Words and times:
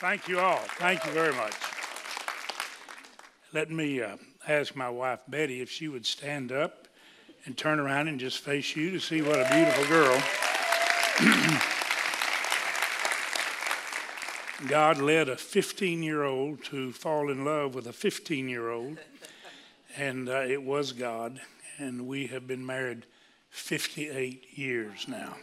Thank 0.00 0.28
you 0.28 0.38
all. 0.38 0.60
Thank 0.76 1.04
you 1.04 1.10
very 1.10 1.34
much. 1.34 1.54
Let 3.52 3.68
me 3.68 4.00
uh, 4.00 4.16
ask 4.46 4.76
my 4.76 4.88
wife 4.88 5.18
Betty 5.26 5.60
if 5.60 5.68
she 5.68 5.88
would 5.88 6.06
stand 6.06 6.52
up 6.52 6.86
and 7.44 7.56
turn 7.56 7.80
around 7.80 8.06
and 8.06 8.20
just 8.20 8.38
face 8.38 8.76
you 8.76 8.92
to 8.92 9.00
see 9.00 9.22
what 9.22 9.40
a 9.40 9.48
beautiful 9.52 9.84
girl. 9.86 10.22
God 14.68 14.98
led 14.98 15.28
a 15.28 15.36
15 15.36 16.04
year 16.04 16.22
old 16.22 16.62
to 16.66 16.92
fall 16.92 17.28
in 17.28 17.44
love 17.44 17.74
with 17.74 17.88
a 17.88 17.92
15 17.92 18.48
year 18.48 18.70
old, 18.70 18.98
and 19.96 20.28
uh, 20.28 20.42
it 20.42 20.62
was 20.62 20.92
God. 20.92 21.40
And 21.78 22.06
we 22.06 22.28
have 22.28 22.46
been 22.46 22.64
married 22.64 23.04
58 23.50 24.56
years 24.56 25.08
now. 25.08 25.34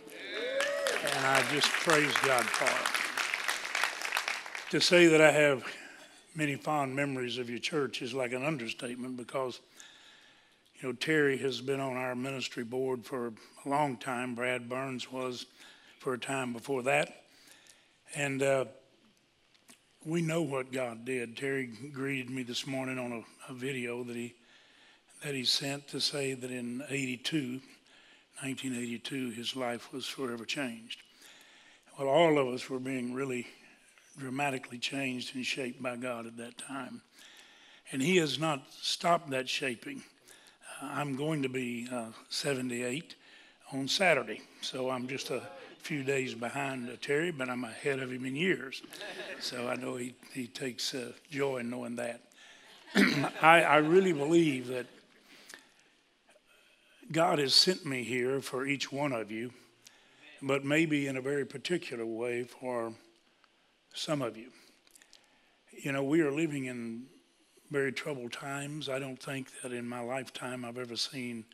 And 1.03 1.25
I 1.25 1.43
just 1.51 1.67
praise 1.67 2.13
God 2.23 2.45
for 2.45 2.63
it 2.63 2.94
to 4.75 4.81
say 4.81 5.07
that 5.07 5.21
I 5.21 5.31
have 5.31 5.63
many 6.35 6.55
fond 6.55 6.93
memories 6.93 7.37
of 7.37 7.49
your 7.49 7.59
church 7.59 8.01
is 8.01 8.13
like 8.13 8.33
an 8.33 8.43
understatement 8.43 9.15
because, 9.15 9.61
you 10.81 10.89
know, 10.89 10.93
Terry 10.93 11.37
has 11.37 11.61
been 11.61 11.79
on 11.79 11.95
our 11.95 12.13
ministry 12.13 12.65
board 12.65 13.05
for 13.05 13.27
a 13.65 13.69
long 13.69 13.95
time. 13.95 14.35
Brad 14.35 14.67
Burns 14.67 15.09
was 15.09 15.45
for 15.99 16.15
a 16.15 16.19
time 16.19 16.51
before 16.51 16.83
that. 16.83 17.23
And 18.15 18.43
uh, 18.43 18.65
we 20.05 20.21
know 20.21 20.41
what 20.41 20.73
God 20.73 21.05
did. 21.05 21.37
Terry 21.37 21.71
greeted 21.93 22.29
me 22.29 22.43
this 22.43 22.67
morning 22.67 22.99
on 22.99 23.13
a, 23.13 23.53
a 23.53 23.55
video 23.55 24.03
that 24.03 24.15
he 24.17 24.35
that 25.23 25.35
he 25.35 25.45
sent 25.45 25.87
to 25.87 26.01
say 26.01 26.33
that 26.33 26.51
in 26.51 26.83
82, 26.89 27.61
1982, 28.41 29.29
his 29.29 29.55
life 29.55 29.93
was 29.93 30.05
forever 30.05 30.43
changed. 30.43 31.01
Well, 31.97 32.09
all 32.09 32.37
of 32.37 32.49
us 32.49 32.69
were 32.69 32.79
being 32.79 33.13
really 33.13 33.47
dramatically 34.17 34.77
changed 34.77 35.35
and 35.35 35.45
shaped 35.45 35.81
by 35.81 35.95
God 35.95 36.25
at 36.25 36.37
that 36.37 36.57
time. 36.57 37.01
And 37.91 38.01
He 38.01 38.17
has 38.17 38.39
not 38.39 38.63
stopped 38.71 39.29
that 39.29 39.49
shaping. 39.49 40.03
Uh, 40.81 40.87
I'm 40.87 41.15
going 41.15 41.43
to 41.43 41.49
be 41.49 41.87
uh, 41.91 42.07
78 42.29 43.15
on 43.73 43.87
Saturday, 43.87 44.41
so 44.61 44.89
I'm 44.89 45.07
just 45.07 45.29
a 45.29 45.41
few 45.85 46.03
days 46.03 46.33
behind 46.33 46.89
uh, 46.89 46.93
Terry, 46.99 47.31
but 47.31 47.47
I'm 47.47 47.63
ahead 47.63 47.99
of 47.99 48.11
him 48.11 48.25
in 48.25 48.35
years. 48.35 48.81
So 49.39 49.67
I 49.67 49.75
know 49.75 49.95
he, 49.95 50.15
he 50.33 50.47
takes 50.47 50.95
uh, 50.95 51.11
joy 51.29 51.57
in 51.57 51.69
knowing 51.69 51.95
that. 51.97 52.21
I, 53.41 53.61
I 53.61 53.75
really 53.77 54.13
believe 54.13 54.67
that 54.67 54.87
God 57.11 57.37
has 57.37 57.53
sent 57.53 57.85
me 57.85 58.03
here 58.03 58.41
for 58.41 58.65
each 58.65 58.91
one 58.91 59.11
of 59.11 59.29
you, 59.29 59.51
but 60.41 60.65
maybe 60.65 61.05
in 61.05 61.17
a 61.17 61.21
very 61.21 61.45
particular 61.45 62.05
way 62.05 62.43
for 62.45 62.91
some 63.95 64.21
of 64.21 64.37
you. 64.37 64.49
You 65.71 65.93
know, 65.93 66.03
we 66.03 66.21
are 66.21 66.31
living 66.31 66.65
in 66.65 67.05
very 67.71 67.91
troubled 67.91 68.33
times. 68.33 68.89
I 68.89 68.99
don't 68.99 69.21
think 69.21 69.47
that 69.63 69.71
in 69.71 69.87
my 69.87 70.01
lifetime 70.01 70.65
I've 70.65 70.77
ever 70.77 70.97
seen 70.97 71.45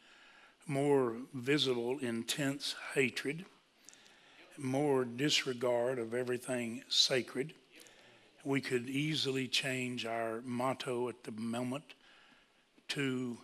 more 0.68 1.16
visible, 1.34 2.00
intense 2.00 2.76
hatred, 2.94 3.46
more 4.58 5.06
disregard 5.06 6.00
of 6.00 6.14
everything 6.14 6.84
sacred. 6.90 7.54
We 8.44 8.60
could 8.60 8.90
easily 8.90 9.48
change 9.48 10.06
our 10.06 10.42
motto 10.44 11.10
at 11.10 11.24
the 11.24 11.32
moment 11.32 11.94
to 12.90 13.38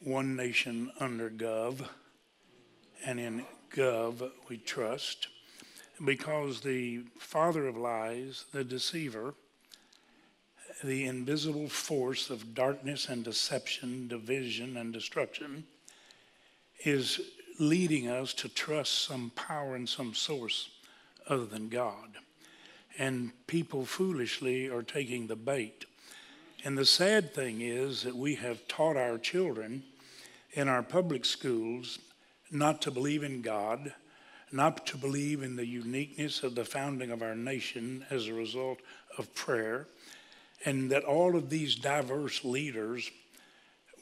one 0.00 0.36
nation 0.36 0.90
under 1.00 1.30
Gov, 1.30 1.88
and 3.04 3.18
in 3.18 3.44
Gov 3.74 4.30
we 4.48 4.58
trust 4.58 5.28
because 6.02 6.60
the 6.60 7.02
father 7.18 7.66
of 7.66 7.76
lies, 7.76 8.46
the 8.52 8.64
deceiver, 8.64 9.34
the 10.82 11.06
invisible 11.06 11.68
force 11.68 12.30
of 12.30 12.54
darkness 12.54 13.08
and 13.08 13.24
deception, 13.24 14.08
division 14.08 14.76
and 14.76 14.92
destruction, 14.92 15.64
is 16.84 17.20
leading 17.58 18.08
us 18.08 18.34
to 18.34 18.48
trust 18.48 19.04
some 19.04 19.30
power 19.36 19.76
and 19.76 19.88
some 19.88 20.14
source 20.14 20.70
other 21.28 21.46
than 21.46 21.68
God. 21.68 22.16
And 22.98 23.32
people 23.46 23.84
foolishly 23.84 24.68
are 24.68 24.82
taking 24.82 25.26
the 25.26 25.36
bait. 25.36 25.84
And 26.64 26.76
the 26.76 26.84
sad 26.84 27.34
thing 27.34 27.60
is 27.60 28.02
that 28.02 28.16
we 28.16 28.36
have 28.36 28.66
taught 28.68 28.96
our 28.96 29.18
children 29.18 29.84
in 30.52 30.68
our 30.68 30.82
public 30.82 31.24
schools 31.24 31.98
not 32.50 32.80
to 32.82 32.90
believe 32.90 33.22
in 33.22 33.42
God 33.42 33.92
not 34.54 34.86
to 34.86 34.96
believe 34.96 35.42
in 35.42 35.56
the 35.56 35.66
uniqueness 35.66 36.44
of 36.44 36.54
the 36.54 36.64
founding 36.64 37.10
of 37.10 37.22
our 37.22 37.34
nation 37.34 38.06
as 38.08 38.28
a 38.28 38.32
result 38.32 38.78
of 39.18 39.34
prayer, 39.34 39.88
and 40.64 40.90
that 40.90 41.04
all 41.04 41.36
of 41.36 41.50
these 41.50 41.74
diverse 41.74 42.44
leaders 42.44 43.10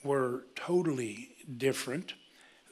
were 0.05 0.45
totally 0.55 1.31
different. 1.57 2.13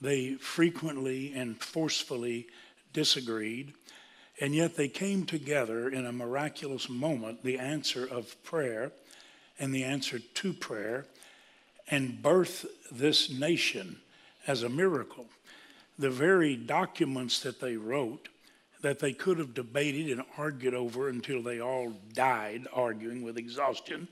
They 0.00 0.34
frequently 0.34 1.32
and 1.32 1.58
forcefully 1.58 2.48
disagreed, 2.92 3.72
and 4.40 4.54
yet 4.54 4.76
they 4.76 4.88
came 4.88 5.24
together 5.24 5.88
in 5.88 6.04
a 6.04 6.12
miraculous 6.12 6.88
moment, 6.88 7.42
the 7.42 7.58
answer 7.58 8.06
of 8.06 8.42
prayer 8.44 8.92
and 9.58 9.74
the 9.74 9.84
answer 9.84 10.18
to 10.18 10.52
prayer, 10.52 11.06
and 11.90 12.22
birth 12.22 12.66
this 12.92 13.30
nation 13.30 14.00
as 14.46 14.62
a 14.62 14.68
miracle 14.68 15.26
the 16.00 16.10
very 16.10 16.56
documents 16.56 17.40
that 17.40 17.60
they 17.60 17.76
wrote 17.76 18.28
that 18.80 18.98
they 18.98 19.12
could 19.12 19.38
have 19.38 19.52
debated 19.52 20.10
and 20.10 20.22
argued 20.38 20.72
over 20.72 21.10
until 21.10 21.42
they 21.42 21.60
all 21.60 21.92
died 22.14 22.66
arguing 22.72 23.22
with 23.22 23.36
exhaustion. 23.36 24.08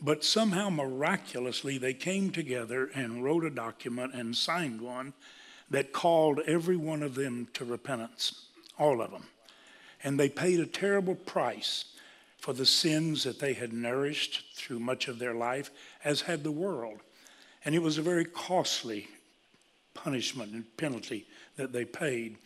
But 0.00 0.24
somehow, 0.24 0.70
miraculously, 0.70 1.78
they 1.78 1.94
came 1.94 2.30
together 2.30 2.90
and 2.94 3.24
wrote 3.24 3.44
a 3.44 3.50
document 3.50 4.14
and 4.14 4.36
signed 4.36 4.80
one 4.80 5.12
that 5.68 5.92
called 5.92 6.40
every 6.46 6.76
one 6.76 7.02
of 7.02 7.16
them 7.16 7.48
to 7.54 7.64
repentance, 7.64 8.46
all 8.78 9.02
of 9.02 9.10
them. 9.10 9.24
And 10.04 10.18
they 10.18 10.28
paid 10.28 10.60
a 10.60 10.66
terrible 10.66 11.16
price 11.16 11.86
for 12.38 12.52
the 12.52 12.64
sins 12.64 13.24
that 13.24 13.40
they 13.40 13.52
had 13.52 13.72
nourished 13.72 14.44
through 14.54 14.78
much 14.78 15.08
of 15.08 15.18
their 15.18 15.34
life, 15.34 15.72
as 16.04 16.22
had 16.22 16.44
the 16.44 16.52
world. 16.52 17.00
And 17.64 17.74
it 17.74 17.82
was 17.82 17.98
a 17.98 18.02
very 18.02 18.24
costly 18.24 19.08
punishment 19.94 20.52
and 20.52 20.76
penalty 20.76 21.26
that 21.56 21.72
they 21.72 21.84
paid. 21.84 22.36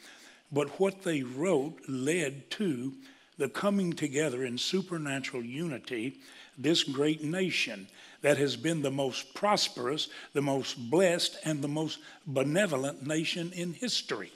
But 0.53 0.81
what 0.81 1.03
they 1.03 1.23
wrote 1.23 1.81
led 1.89 2.51
to 2.53 2.93
the 3.37 3.49
coming 3.49 3.93
together 3.93 4.45
in 4.45 4.59
supernatural 4.59 5.45
unity, 5.45 6.21
this 6.57 6.85
great 6.85 7.23
nation 7.23 7.89
that 8.23 8.39
has 8.39 8.57
been 8.57 8.83
the 8.83 8.91
most 8.91 9.35
prosperous, 9.35 10.09
the 10.33 10.43
most 10.43 10.91
blessed, 10.91 11.37
and 11.45 11.61
the 11.61 11.69
most 11.69 11.99
benevolent 12.27 13.07
nation 13.07 13.53
in 13.53 13.73
history. 13.73 14.33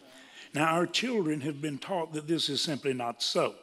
Now, 0.54 0.66
our 0.74 0.86
children 0.86 1.40
have 1.42 1.62
been 1.62 1.78
taught 1.78 2.12
that 2.14 2.26
this 2.26 2.48
is 2.48 2.60
simply 2.60 2.92
not 2.92 3.22
so. 3.22 3.54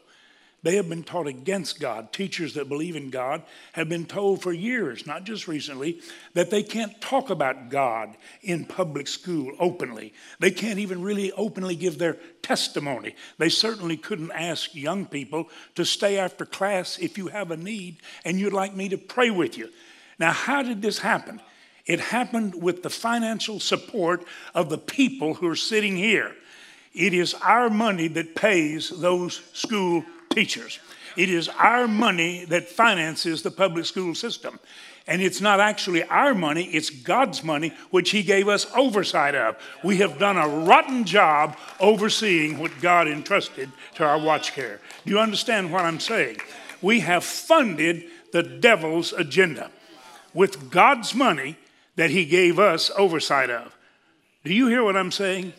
They 0.65 0.77
have 0.77 0.89
been 0.89 1.03
taught 1.03 1.27
against 1.27 1.79
God. 1.79 2.11
Teachers 2.11 2.55
that 2.55 2.67
believe 2.67 2.95
in 2.95 3.11
God 3.11 3.43
have 3.73 3.87
been 3.87 4.07
told 4.07 4.41
for 4.41 4.51
years, 4.51 5.05
not 5.05 5.23
just 5.23 5.47
recently, 5.47 6.01
that 6.33 6.49
they 6.49 6.63
can't 6.63 6.99
talk 6.99 7.29
about 7.29 7.69
God 7.69 8.17
in 8.41 8.65
public 8.65 9.07
school 9.07 9.51
openly. 9.59 10.11
They 10.39 10.49
can't 10.49 10.79
even 10.79 11.03
really 11.03 11.31
openly 11.33 11.75
give 11.75 11.99
their 11.99 12.17
testimony. 12.41 13.13
They 13.37 13.49
certainly 13.49 13.95
couldn't 13.95 14.31
ask 14.31 14.73
young 14.73 15.05
people 15.05 15.49
to 15.75 15.85
stay 15.85 16.17
after 16.17 16.47
class 16.47 16.97
if 16.97 17.15
you 17.15 17.27
have 17.27 17.51
a 17.51 17.57
need 17.57 17.97
and 18.25 18.39
you'd 18.39 18.51
like 18.51 18.75
me 18.75 18.89
to 18.89 18.97
pray 18.97 19.29
with 19.29 19.59
you. 19.59 19.69
Now, 20.17 20.31
how 20.31 20.63
did 20.63 20.81
this 20.81 20.97
happen? 20.97 21.41
It 21.85 21.99
happened 21.99 22.59
with 22.59 22.81
the 22.81 22.89
financial 22.89 23.59
support 23.59 24.25
of 24.55 24.71
the 24.71 24.79
people 24.79 25.35
who 25.35 25.47
are 25.47 25.55
sitting 25.55 25.95
here. 25.95 26.35
It 26.91 27.13
is 27.13 27.35
our 27.35 27.69
money 27.69 28.07
that 28.07 28.33
pays 28.33 28.89
those 28.89 29.43
school 29.53 30.03
teachers. 30.35 30.79
It 31.17 31.29
is 31.29 31.47
our 31.49 31.87
money 31.87 32.45
that 32.45 32.67
finances 32.67 33.41
the 33.41 33.51
public 33.51 33.85
school 33.85 34.13
system. 34.13 34.59
And 35.07 35.21
it's 35.21 35.39
not 35.39 35.59
actually 35.59 36.03
our 36.03 36.33
money, 36.33 36.65
it's 36.65 36.89
God's 36.89 37.43
money, 37.43 37.73
which 37.91 38.09
He 38.09 38.23
gave 38.23 38.47
us 38.47 38.67
oversight 38.75 39.35
of. 39.35 39.55
We 39.83 39.97
have 39.97 40.17
done 40.17 40.37
a 40.37 40.47
rotten 40.47 41.05
job 41.05 41.57
overseeing 41.79 42.57
what 42.57 42.71
God 42.81 43.07
entrusted 43.07 43.71
to 43.95 44.03
our 44.03 44.19
watch 44.19 44.53
care. 44.53 44.81
Do 45.05 45.11
you 45.11 45.19
understand 45.19 45.71
what 45.71 45.85
I'm 45.85 45.99
saying? 45.99 46.37
We 46.81 47.01
have 47.01 47.23
funded 47.23 48.05
the 48.31 48.43
devil's 48.43 49.13
agenda 49.13 49.69
with 50.33 50.71
God's 50.71 51.13
money 51.13 51.57
that 51.95 52.09
He 52.09 52.25
gave 52.25 52.59
us 52.59 52.91
oversight 52.97 53.49
of. 53.49 53.75
Do 54.43 54.53
you 54.53 54.67
hear 54.67 54.83
what 54.83 54.97
I'm 54.97 55.11
saying? 55.11 55.53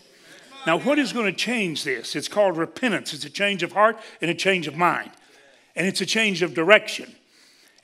Now, 0.66 0.80
what 0.80 0.98
is 0.98 1.12
going 1.12 1.26
to 1.26 1.32
change 1.32 1.84
this? 1.84 2.16
It's 2.16 2.26
called 2.26 2.56
repentance. 2.56 3.14
It's 3.14 3.24
a 3.24 3.30
change 3.30 3.62
of 3.62 3.72
heart 3.72 3.98
and 4.20 4.30
a 4.30 4.34
change 4.34 4.66
of 4.66 4.76
mind, 4.76 5.12
and 5.76 5.86
it's 5.86 6.00
a 6.00 6.06
change 6.06 6.42
of 6.42 6.54
direction. 6.54 7.14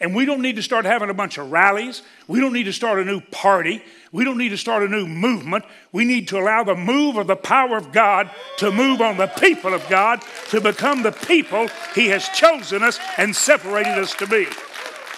And 0.01 0.17
we 0.17 0.25
don't 0.25 0.43
need 0.43 0.57
to 0.57 0.65
start 0.65 0.85
having 0.85 1.11
a 1.11 1.15
bunch 1.15 1.39
of 1.39 1.53
rallies. 1.53 2.03
We 2.27 2.41
don't 2.41 2.53
need 2.53 2.65
to 2.65 2.73
start 2.73 2.99
a 2.99 3.05
new 3.05 3.21
party. 3.21 3.85
We 4.11 4.25
don't 4.25 4.37
need 4.37 4.49
to 4.49 4.59
start 4.59 4.83
a 4.83 4.89
new 4.89 5.07
movement. 5.07 5.65
We 5.93 6.05
need 6.05 6.27
to 6.29 6.41
allow 6.41 6.65
the 6.65 6.75
move 6.75 7.17
of 7.19 7.29
the 7.29 7.37
power 7.37 7.77
of 7.77 7.93
God 7.93 8.29
to 8.59 8.73
move 8.73 9.01
on 9.01 9.17
the 9.17 9.29
people 9.29 9.73
of 9.73 9.89
God 9.89 10.21
to 10.49 10.61
become 10.61 11.05
the 11.05 11.13
people 11.13 11.69
He 11.95 12.09
has 12.09 12.29
chosen 12.31 12.83
us 12.83 12.99
and 13.17 13.35
separated 13.37 13.97
us 13.97 14.13
to 14.15 14.27
be. 14.27 14.49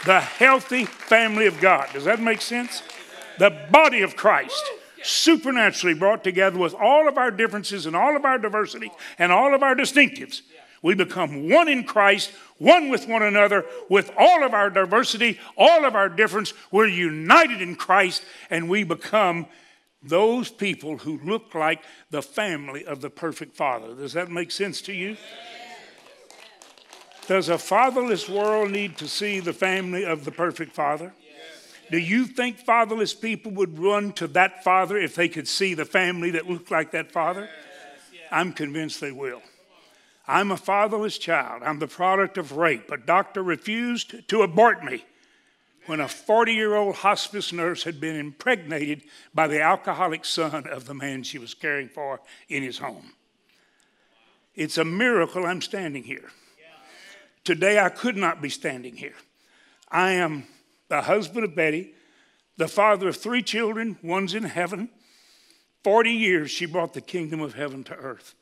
The 0.05 0.21
healthy 0.21 0.85
family 0.85 1.47
of 1.47 1.63
God. 1.63 1.89
Does 1.95 2.05
that 2.05 2.21
make 2.21 2.43
sense? 2.43 2.83
The 3.39 3.67
body 3.71 4.03
of 4.03 4.17
Christ 4.17 4.63
supernaturally 5.05 5.95
brought 5.95 6.25
together 6.25 6.59
with 6.59 6.75
all 6.75 7.09
of 7.09 7.19
our 7.19 7.31
differences 7.31 7.87
and 7.87 7.95
all 7.95 8.17
of 8.17 8.25
our 8.25 8.39
diversity 8.39 8.91
and 9.19 9.31
all 9.31 9.55
of 9.55 9.63
our 9.63 9.77
distinctives. 9.77 10.41
We 10.83 10.95
become 10.95 11.49
one 11.49 11.69
in 11.69 11.85
Christ, 11.85 12.33
one 12.59 12.91
with 12.91 13.09
one 13.09 13.23
another, 13.23 13.65
with 13.89 14.11
all 14.19 14.45
of 14.45 14.53
our 14.53 14.69
diversity, 14.69 15.41
all 15.57 15.85
of 15.85 15.95
our 15.95 16.09
difference. 16.11 16.53
We're 16.71 16.89
united 16.89 17.63
in 17.63 17.77
Christ, 17.77 18.23
and 18.51 18.69
we 18.69 18.85
become 18.85 19.47
those 20.03 20.51
people 20.51 20.99
who 20.99 21.19
look 21.25 21.55
like 21.55 21.83
the 22.11 22.21
family 22.21 22.85
of 22.85 23.01
the 23.01 23.09
perfect 23.09 23.57
Father. 23.57 23.95
Does 23.95 24.13
that 24.13 24.31
make 24.31 24.51
sense 24.51 24.83
to 24.83 24.93
you? 24.93 25.17
Does 27.27 27.49
a 27.49 27.57
fatherless 27.57 28.29
world 28.29 28.71
need 28.71 28.99
to 28.99 29.09
see 29.09 29.41
the 29.41 29.55
family 29.55 30.05
of 30.05 30.27
the 30.27 30.33
perfect 30.33 30.73
Father? 30.73 31.15
Do 31.91 31.99
you 31.99 32.27
think 32.27 32.59
fatherless 32.59 33.15
people 33.15 33.53
would 33.53 33.79
run 33.79 34.13
to 34.15 34.27
that 34.29 34.65
father 34.65 34.97
if 34.97 35.15
they 35.15 35.29
could 35.29 35.49
see 35.49 35.75
the 35.75 35.85
family 35.85 36.31
that 36.33 36.49
looked 36.49 36.71
like 36.71 36.93
that 36.93 37.13
father? 37.13 37.49
I'm 38.31 38.53
convinced 38.53 39.01
they 39.01 39.13
will. 39.13 39.43
I'm 40.27 40.51
a 40.51 40.57
fatherless 40.57 41.19
child. 41.19 41.63
I'm 41.63 41.79
the 41.79 41.87
product 41.87 42.39
of 42.39 42.53
rape. 42.53 42.91
A 42.91 42.97
doctor 42.97 43.43
refused 43.43 44.29
to 44.29 44.43
abort 44.43 44.83
me 44.83 45.05
when 45.87 46.01
a 46.01 46.09
40 46.09 46.53
year 46.53 46.75
old 46.75 46.97
hospice 46.97 47.53
nurse 47.53 47.85
had 47.85 48.01
been 48.01 48.17
impregnated 48.17 49.03
by 49.35 49.47
the 49.47 49.61
alcoholic 49.61 50.25
son 50.25 50.67
of 50.67 50.87
the 50.87 50.95
man 50.95 51.23
she 51.23 51.39
was 51.39 51.53
caring 51.53 51.89
for 51.89 52.21
in 52.49 52.63
his 52.63 52.79
home. 52.79 53.13
It's 54.55 54.79
a 54.79 54.85
miracle 54.85 55.45
I'm 55.45 55.61
standing 55.61 56.05
here. 56.05 56.31
Today 57.43 57.79
I 57.79 57.91
could 57.91 58.17
not 58.17 58.41
be 58.41 58.49
standing 58.49 58.97
here. 58.97 59.17
I 59.91 60.13
am 60.13 60.47
the 60.89 61.03
husband 61.03 61.45
of 61.45 61.55
Betty, 61.55 61.95
the 62.57 62.69
father 62.69 63.09
of 63.09 63.17
three 63.17 63.43
children, 63.43 63.99
one's 64.03 64.35
in 64.35 64.45
heaven. 64.45 64.89
40 65.83 66.11
years 66.11 66.51
she 66.51 66.67
brought 66.67 66.95
the 66.95 67.01
kingdom 67.01 67.41
of 67.41 67.55
heaven 67.55 67.85
to 67.85 67.95
earth. 67.95 68.35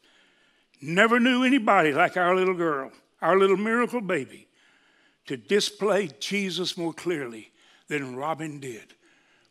Never 0.80 1.20
knew 1.20 1.44
anybody 1.44 1.92
like 1.92 2.16
our 2.16 2.34
little 2.34 2.54
girl, 2.54 2.90
our 3.20 3.38
little 3.38 3.56
miracle 3.56 4.00
baby, 4.00 4.48
to 5.26 5.36
display 5.36 6.10
Jesus 6.18 6.76
more 6.76 6.92
clearly 6.92 7.52
than 7.88 8.16
Robin 8.16 8.58
did. 8.58 8.94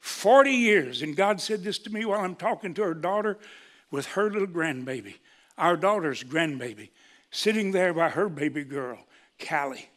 40 0.02 0.52
years, 0.52 1.02
and 1.02 1.16
God 1.16 1.40
said 1.40 1.64
this 1.64 1.78
to 1.80 1.90
me 1.92 2.06
while 2.06 2.22
I'm 2.22 2.36
talking 2.36 2.74
to 2.74 2.84
her 2.84 2.94
daughter 2.94 3.38
with 3.92 4.08
her 4.08 4.32
little 4.32 4.48
grandbaby, 4.48 5.16
our 5.58 5.78
daughter's 5.78 6.24
grandbaby, 6.24 6.90
sitting 7.30 7.72
there 7.72 7.94
by 7.94 8.10
her 8.10 8.28
baby 8.28 8.64
girl, 8.64 8.98
Callie. 9.48 9.90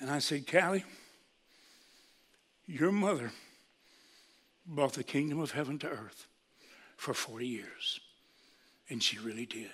And 0.00 0.10
I 0.10 0.18
said, 0.18 0.50
Callie, 0.50 0.84
your 2.66 2.92
mother 2.92 3.32
brought 4.66 4.94
the 4.94 5.04
kingdom 5.04 5.40
of 5.40 5.50
heaven 5.50 5.78
to 5.80 5.88
earth 5.88 6.26
for 6.96 7.14
40 7.14 7.46
years. 7.46 8.00
And 8.88 9.02
she 9.02 9.18
really 9.18 9.46
did. 9.46 9.70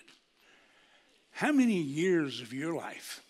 How 1.33 1.53
many 1.53 1.81
years 1.81 2.41
of 2.41 2.53
your 2.53 2.75
life 2.75 3.23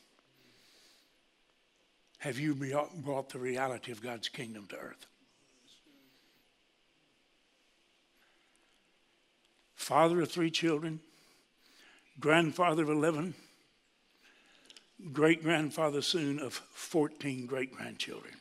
have 2.18 2.38
you 2.38 2.54
brought 2.54 3.30
the 3.30 3.38
reality 3.38 3.92
of 3.92 4.02
God's 4.02 4.28
kingdom 4.28 4.66
to 4.68 4.76
earth? 4.76 5.06
Father 9.74 10.20
of 10.20 10.30
three 10.30 10.50
children, 10.50 11.00
grandfather 12.18 12.82
of 12.82 12.90
11, 12.90 13.34
great 15.12 15.42
grandfather 15.42 16.02
soon 16.02 16.38
of 16.38 16.54
14 16.54 17.46
great 17.46 17.72
grandchildren. 17.72 18.34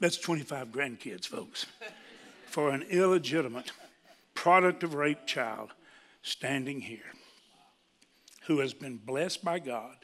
That's 0.00 0.16
25 0.16 0.68
grandkids, 0.68 1.26
folks, 1.26 1.66
for 2.46 2.70
an 2.70 2.82
illegitimate 2.82 3.72
product 4.34 4.84
of 4.84 4.94
rape 4.94 5.26
child 5.26 5.72
standing 6.22 6.80
here 6.80 7.12
who 8.46 8.60
has 8.60 8.72
been 8.72 8.96
blessed 8.96 9.44
by 9.44 9.58
God 9.58 9.96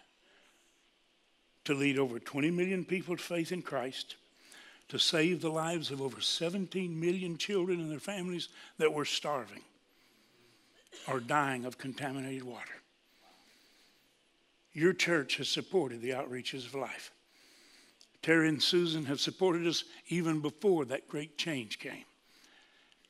to 1.65 1.75
lead 1.75 1.99
over 1.99 2.19
20 2.19 2.51
million 2.51 2.85
people 2.85 3.17
to 3.17 3.23
faith 3.23 3.53
in 3.53 3.63
Christ, 3.63 4.17
to 4.89 4.99
save 4.99 5.41
the 5.41 5.51
lives 5.51 5.91
of 5.91 6.03
over 6.03 6.21
17 6.21 7.01
million 7.01 7.39
children 7.39 7.81
and 7.81 7.91
their 7.91 8.01
families 8.01 8.49
that 8.79 8.93
were 8.93 9.07
starving 9.07 9.63
or 11.09 11.21
dying 11.21 11.65
of 11.65 11.79
contaminated 11.79 12.43
water. 12.43 12.83
Your 14.75 14.93
church 14.93 15.39
has 15.39 15.49
supported 15.49 16.03
the 16.03 16.11
outreaches 16.11 16.67
of 16.67 16.75
life. 16.75 17.13
Terry 18.25 18.49
and 18.49 18.63
Susan 18.63 19.05
have 19.05 19.21
supported 19.21 19.67
us 19.67 19.85
even 20.09 20.41
before 20.41 20.87
that 20.87 21.09
great 21.09 21.37
change 21.37 21.79
came. 21.79 22.07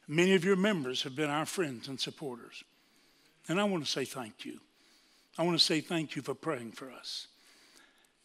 Many 0.09 0.35
of 0.35 0.45
your 0.45 0.57
members 0.57 1.05
have 1.05 1.15
been 1.15 1.31
our 1.31 1.47
friends 1.47 1.87
and 1.87 2.01
supporters. 2.01 2.65
And 3.47 3.61
I 3.61 3.65
want 3.65 3.85
to 3.85 3.91
say 3.91 4.05
thank 4.05 4.45
you. 4.45 4.59
I 5.39 5.45
want 5.45 5.57
to 5.57 5.65
say 5.65 5.81
thank 5.81 6.17
you 6.17 6.23
for 6.23 6.35
praying 6.35 6.73
for 6.73 6.91
us. 6.91 7.29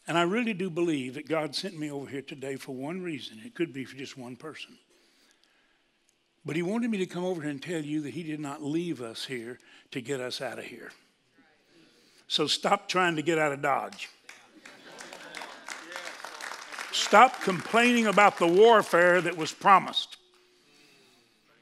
And 0.08 0.18
I 0.18 0.24
really 0.24 0.56
do 0.56 0.72
believe 0.72 1.14
that 1.14 1.30
God 1.30 1.54
sent 1.54 1.78
me 1.78 1.92
over 1.92 2.10
here 2.10 2.24
today 2.24 2.56
for 2.56 2.74
one 2.74 3.04
reason. 3.04 3.40
It 3.46 3.54
could 3.54 3.72
be 3.72 3.86
for 3.86 3.96
just 3.96 4.18
one 4.18 4.36
person. 4.36 4.76
But 6.44 6.56
He 6.56 6.64
wanted 6.64 6.90
me 6.90 6.98
to 6.98 7.06
come 7.06 7.24
over 7.24 7.44
here 7.44 7.52
and 7.52 7.62
tell 7.62 7.84
you 7.84 8.02
that 8.02 8.16
He 8.16 8.24
did 8.24 8.40
not 8.40 8.64
leave 8.64 9.00
us 9.00 9.26
here 9.26 9.60
to 9.92 10.02
get 10.02 10.22
us 10.22 10.42
out 10.42 10.58
of 10.58 10.66
here. 10.66 10.90
So 12.28 12.48
stop 12.48 12.90
trying 12.90 13.16
to 13.18 13.22
get 13.22 13.38
out 13.38 13.52
of 13.52 13.62
Dodge. 13.62 14.10
Stop 16.92 17.42
complaining 17.42 18.08
about 18.08 18.38
the 18.38 18.48
warfare 18.48 19.22
that 19.22 19.38
was 19.38 19.52
promised. 19.52 20.18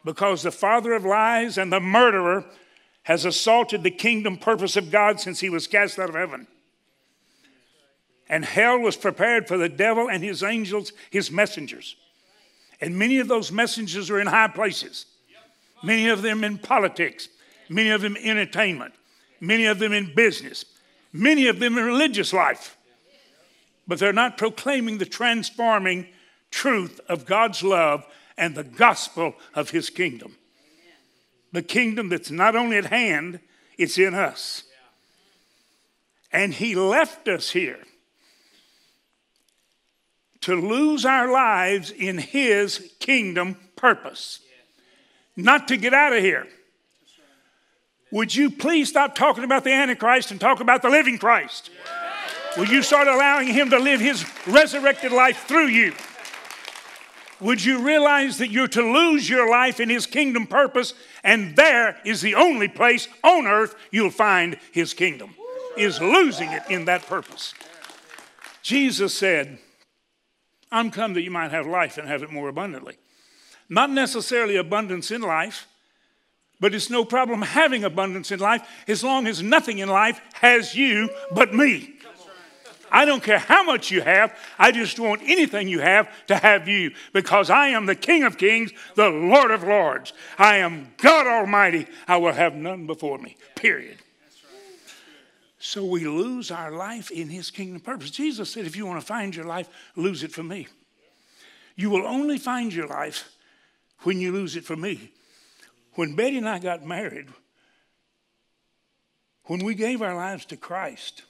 Because 0.06 0.44
the 0.44 0.52
father 0.52 0.94
of 0.94 1.06
lies 1.06 1.58
and 1.58 1.72
the 1.72 1.80
murderer 1.80 2.46
has 3.04 3.26
assaulted 3.26 3.84
the 3.84 3.92
kingdom 3.92 4.38
purpose 4.38 4.76
of 4.76 4.92
God 4.92 5.20
since 5.20 5.40
he 5.40 5.50
was 5.50 5.68
cast 5.68 6.00
out 6.00 6.10
of 6.10 6.16
heaven. 6.16 6.48
And 8.30 8.44
hell 8.44 8.80
was 8.80 8.96
prepared 8.96 9.48
for 9.48 9.58
the 9.58 9.70
devil 9.70 10.10
and 10.10 10.24
his 10.24 10.44
angels, 10.44 10.92
his 11.10 11.32
messengers. 11.32 11.96
And 12.80 12.98
many 12.98 13.20
of 13.20 13.28
those 13.28 13.52
messengers 13.52 14.10
are 14.10 14.20
in 14.20 14.28
high 14.28 14.50
places, 14.50 15.06
many 15.84 16.10
of 16.10 16.22
them 16.22 16.44
in 16.44 16.58
politics, 16.58 17.30
many 17.70 17.90
of 17.90 18.02
them 18.02 18.16
in 18.16 18.30
entertainment, 18.30 18.94
many 19.40 19.66
of 19.66 19.80
them 19.80 19.94
in 19.94 20.14
business, 20.14 20.66
many 21.12 21.48
of 21.48 21.60
them 21.60 21.78
in 21.78 21.86
religious 21.86 22.34
life. 22.34 22.77
But 23.88 24.00
they're 24.00 24.14
not 24.14 24.38
proclaiming 24.38 24.98
the 24.98 25.06
transforming 25.06 26.08
truth 26.52 27.00
of 27.08 27.26
God's 27.26 27.64
love 27.64 28.06
and 28.38 28.56
the 28.56 28.64
gospel 28.64 29.36
of 29.56 29.70
his 29.70 29.90
kingdom 29.90 30.36
the 31.52 31.62
kingdom 31.62 32.10
that's 32.10 32.32
not 32.32 32.56
only 32.56 32.78
at 32.78 32.86
hand, 32.86 33.40
it's 33.78 33.98
in 33.98 34.14
us. 34.14 34.64
And 36.32 36.54
He 36.54 36.76
left 36.76 37.28
us 37.28 37.52
here 37.52 37.80
to 40.42 40.56
lose 40.56 41.06
our 41.06 41.32
lives 41.32 41.92
in 41.92 42.18
His 42.18 42.94
kingdom 43.00 43.58
purpose, 43.76 44.40
not 45.36 45.68
to 45.70 45.78
get 45.78 45.94
out 45.94 46.14
of 46.14 46.22
here. 46.22 46.48
Would 48.12 48.36
you 48.36 48.50
please 48.50 48.90
stop 48.90 49.16
talking 49.16 49.44
about 49.44 49.64
the 49.64 49.74
Antichrist 49.74 50.32
and 50.32 50.40
talk 50.40 50.60
about 50.60 50.82
the 50.82 50.90
living 50.90 51.18
Christ? 51.18 51.70
Will 52.58 52.66
you 52.66 52.82
start 52.82 53.08
allowing 53.08 53.48
Him 53.48 53.70
to 53.70 53.80
live 53.80 54.00
His 54.00 54.26
resurrected 54.48 55.12
life 55.12 55.46
through 55.48 55.68
you? 55.68 55.94
would 57.40 57.64
you 57.64 57.86
realize 57.86 58.38
that 58.40 58.50
you're 58.50 58.68
to 58.68 58.82
lose 58.82 59.30
your 59.30 59.50
life 59.50 59.80
in 59.80 59.90
His 59.90 60.06
kingdom 60.06 60.48
purpose, 60.48 60.94
and 61.24 61.56
there 61.56 61.98
is 62.06 62.22
the 62.22 62.36
only 62.36 62.68
place 62.68 63.08
on 63.24 63.48
earth 63.48 63.76
you'll 63.92 64.10
find 64.10 64.58
His 64.72 64.94
kingdom, 64.94 65.36
is 65.78 66.02
losing 66.02 66.52
it 66.52 66.64
in 66.70 66.86
that 66.86 67.06
purpose. 67.06 67.54
Jesus 68.62 69.14
said, 69.14 69.60
I'm 70.72 70.92
come 70.92 71.14
that 71.14 71.22
you 71.22 71.32
might 71.32 71.52
have 71.52 71.68
life 71.68 71.98
and 71.98 72.08
have 72.08 72.24
it 72.24 72.32
more 72.32 72.50
abundantly. 72.50 72.98
Not 73.70 73.90
necessarily 73.90 74.58
abundance 74.58 75.12
in 75.12 75.22
life, 75.22 75.68
but 76.60 76.74
it's 76.74 76.90
no 76.90 77.06
problem 77.06 77.42
having 77.44 77.84
abundance 77.84 78.32
in 78.32 78.40
life 78.40 78.68
as 78.88 79.04
long 79.04 79.28
as 79.28 79.44
nothing 79.44 79.78
in 79.78 79.90
life 79.90 80.20
has 80.34 80.76
you 80.76 81.10
but 81.32 81.54
me. 81.54 81.94
I 82.92 83.06
don't 83.06 83.24
care 83.24 83.40
how 83.40 83.64
much 83.64 83.92
you 83.92 84.02
have. 84.02 84.38
I 84.58 84.72
just 84.72 85.00
want 85.00 85.22
anything 85.24 85.68
you 85.68 85.80
have 85.80 86.10
to 86.28 86.36
have 86.36 86.68
you 86.68 86.92
because 87.14 87.50
I 87.50 87.70
am 87.70 87.86
the 87.86 87.96
King 87.96 88.24
of 88.24 88.38
Kings, 88.38 88.72
the 88.96 89.10
Lord 89.10 89.52
of 89.52 89.64
Lords. 89.64 90.14
I 90.38 90.58
am 90.58 90.94
God 90.98 91.28
Almighty. 91.28 91.88
I 92.08 92.18
will 92.18 92.34
have 92.34 92.56
none 92.56 92.88
before 92.88 93.18
me, 93.18 93.38
period. 93.56 93.98
So 95.60 95.84
we 95.84 96.08
lose 96.08 96.52
our 96.52 96.72
life 96.72 97.12
in 97.12 97.30
his 97.30 97.52
kingdom 97.52 97.82
purpose. 97.82 98.12
Jesus 98.12 98.52
said, 98.52 98.66
if 98.66 98.76
you 98.76 98.86
want 98.86 99.02
to 99.02 99.06
find 99.06 99.36
your 99.36 99.46
life, 99.46 99.68
lose 99.96 100.24
it 100.24 100.32
for 100.32 100.44
me. 100.44 100.68
You 101.76 101.90
will 101.90 102.08
only 102.08 102.38
find 102.38 102.74
your 102.74 102.88
life 102.88 103.32
when 104.04 104.20
you 104.20 104.32
lose 104.32 104.56
it 104.56 104.66
for 104.66 104.76
me. 104.76 105.12
When 105.94 106.16
Betty 106.16 106.38
and 106.38 106.48
I 106.48 106.60
got 106.60 106.86
married, 106.86 107.28
when 109.46 109.64
we 109.64 109.76
gave 109.76 110.02
our 110.02 110.16
lives 110.16 110.46
to 110.46 110.58
Christ, 110.58 111.24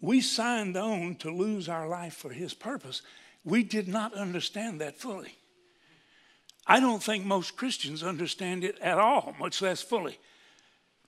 we 0.00 0.20
signed 0.20 0.76
on 0.76 1.16
to 1.16 1.30
lose 1.30 1.68
our 1.68 1.86
life 1.86 2.14
for 2.14 2.30
his 2.30 2.54
purpose. 2.54 3.02
We 3.44 3.62
did 3.62 3.88
not 3.88 4.14
understand 4.14 4.80
that 4.80 4.96
fully. 4.96 5.36
I 6.66 6.80
don't 6.80 7.02
think 7.02 7.24
most 7.24 7.56
Christians 7.56 8.02
understand 8.02 8.64
it 8.64 8.78
at 8.80 8.98
all, 8.98 9.34
much 9.38 9.60
less 9.60 9.82
fully. 9.82 10.18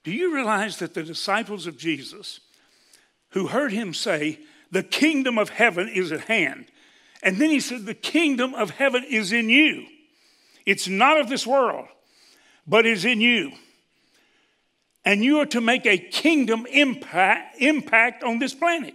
Do 0.04 0.11
you 0.11 0.34
realize 0.34 0.78
that 0.78 0.94
the 0.94 1.02
disciples 1.02 1.66
of 1.66 1.78
Jesus, 1.78 2.40
who 3.30 3.46
heard 3.46 3.72
him 3.72 3.94
say, 3.94 4.40
The 4.70 4.82
kingdom 4.82 5.38
of 5.38 5.50
heaven 5.50 5.88
is 5.88 6.11
at 6.11 6.22
hand, 6.22 6.66
and 7.22 7.38
then 7.38 7.50
he 7.50 7.61
said, 7.61 7.87
The 7.87 7.94
kingdom 7.94 8.54
of 8.54 8.70
heaven 8.70 9.04
is 9.08 9.32
in 9.32 9.49
you. 9.49 9.87
It's 10.66 10.88
not 10.88 11.20
of 11.20 11.28
this 11.28 11.46
world, 11.46 11.87
but 12.66 12.87
is 12.87 13.04
in 13.04 13.20
you. 13.20 13.52
And 15.04 15.25
you 15.25 15.38
are 15.40 15.47
to 15.47 15.61
make 15.61 15.85
a 15.87 15.99
kingdom 15.99 16.66
impact, 16.71 17.61
impact 17.61 18.23
on 18.23 18.38
this 18.38 18.54
planet. 18.54 18.94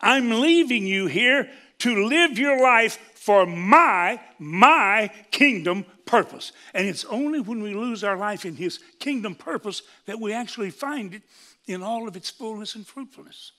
I'm 0.00 0.40
leaving 0.40 0.86
you 0.86 1.06
here 1.06 1.50
to 1.80 2.06
live 2.06 2.38
your 2.38 2.60
life 2.60 2.98
for 3.14 3.46
my, 3.46 4.20
my 4.38 5.10
kingdom 5.30 5.84
purpose. 6.06 6.52
And 6.72 6.86
it's 6.86 7.04
only 7.04 7.40
when 7.40 7.62
we 7.62 7.74
lose 7.74 8.02
our 8.04 8.16
life 8.16 8.44
in 8.44 8.56
His 8.56 8.78
kingdom 8.98 9.34
purpose 9.34 9.82
that 10.06 10.20
we 10.20 10.32
actually 10.32 10.70
find 10.70 11.14
it 11.14 11.22
in 11.66 11.82
all 11.82 12.08
of 12.08 12.16
its 12.16 12.30
fullness 12.30 12.74
and 12.74 12.86
fruitfulness. 12.86 13.52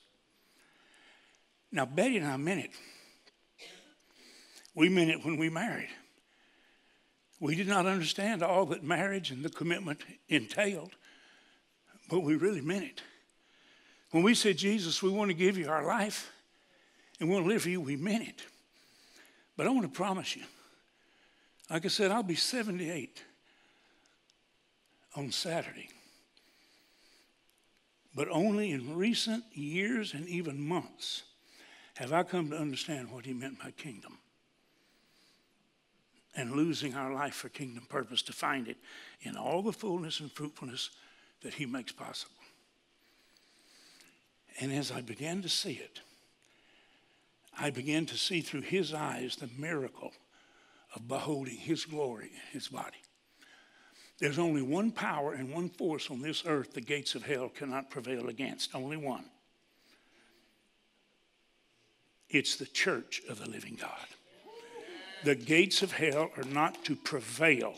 Now, 1.72 1.86
Betty 1.86 2.16
and 2.16 2.26
I 2.26 2.36
meant 2.36 2.64
it. 2.64 2.70
We 4.74 4.88
meant 4.88 5.10
it 5.10 5.24
when 5.24 5.36
we 5.36 5.48
married. 5.48 5.90
We 7.38 7.54
did 7.54 7.68
not 7.68 7.86
understand 7.86 8.42
all 8.42 8.66
that 8.66 8.82
marriage 8.82 9.30
and 9.30 9.44
the 9.44 9.48
commitment 9.48 10.00
entailed, 10.28 10.94
but 12.10 12.20
we 12.20 12.34
really 12.34 12.60
meant 12.60 12.84
it. 12.84 13.02
When 14.10 14.24
we 14.24 14.34
said, 14.34 14.58
Jesus, 14.58 15.02
we 15.02 15.10
want 15.10 15.30
to 15.30 15.34
give 15.34 15.56
you 15.56 15.70
our 15.70 15.86
life 15.86 16.32
and 17.20 17.28
we 17.28 17.34
want 17.34 17.46
to 17.46 17.52
live 17.52 17.62
for 17.62 17.70
you, 17.70 17.80
we 17.80 17.96
meant 17.96 18.28
it. 18.28 18.42
But 19.56 19.66
I 19.66 19.70
want 19.70 19.82
to 19.82 19.88
promise 19.88 20.34
you, 20.34 20.42
like 21.70 21.84
I 21.84 21.88
said, 21.88 22.10
I'll 22.10 22.24
be 22.24 22.34
78 22.34 23.22
on 25.14 25.30
Saturday. 25.30 25.88
But 28.16 28.28
only 28.28 28.72
in 28.72 28.96
recent 28.96 29.44
years 29.52 30.12
and 30.12 30.28
even 30.28 30.60
months 30.60 31.22
have 31.94 32.12
I 32.12 32.24
come 32.24 32.50
to 32.50 32.56
understand 32.56 33.12
what 33.12 33.24
he 33.24 33.32
meant 33.32 33.60
by 33.62 33.70
kingdom 33.70 34.18
and 36.34 36.52
losing 36.52 36.94
our 36.94 37.12
life 37.12 37.34
for 37.34 37.48
kingdom 37.48 37.86
purpose 37.88 38.22
to 38.22 38.32
find 38.32 38.66
it 38.66 38.78
in 39.22 39.36
all 39.36 39.62
the 39.62 39.72
fullness 39.72 40.18
and 40.18 40.32
fruitfulness 40.32 40.90
that 41.42 41.54
he 41.54 41.66
makes 41.66 41.92
possible. 41.92 42.34
And 44.60 44.72
as 44.72 44.90
I 44.90 45.00
began 45.00 45.42
to 45.42 45.48
see 45.48 45.72
it, 45.72 46.00
I 47.58 47.70
began 47.70 48.06
to 48.06 48.16
see 48.16 48.40
through 48.40 48.62
his 48.62 48.92
eyes 48.94 49.36
the 49.36 49.50
miracle 49.58 50.12
of 50.94 51.08
beholding 51.08 51.56
his 51.56 51.84
glory 51.84 52.30
his 52.52 52.68
body. 52.68 53.02
There's 54.18 54.38
only 54.38 54.60
one 54.60 54.92
power 54.92 55.32
and 55.32 55.52
one 55.52 55.70
force 55.70 56.10
on 56.10 56.20
this 56.20 56.44
earth 56.46 56.74
the 56.74 56.80
gates 56.82 57.14
of 57.14 57.24
hell 57.24 57.48
cannot 57.48 57.90
prevail 57.90 58.28
against. 58.28 58.74
Only 58.74 58.98
one. 58.98 59.24
It's 62.28 62.56
the 62.56 62.66
church 62.66 63.22
of 63.28 63.40
the 63.40 63.48
living 63.48 63.78
God. 63.80 64.06
The 65.24 65.34
gates 65.34 65.82
of 65.82 65.92
hell 65.92 66.30
are 66.36 66.44
not 66.44 66.84
to 66.84 66.96
prevail. 66.96 67.74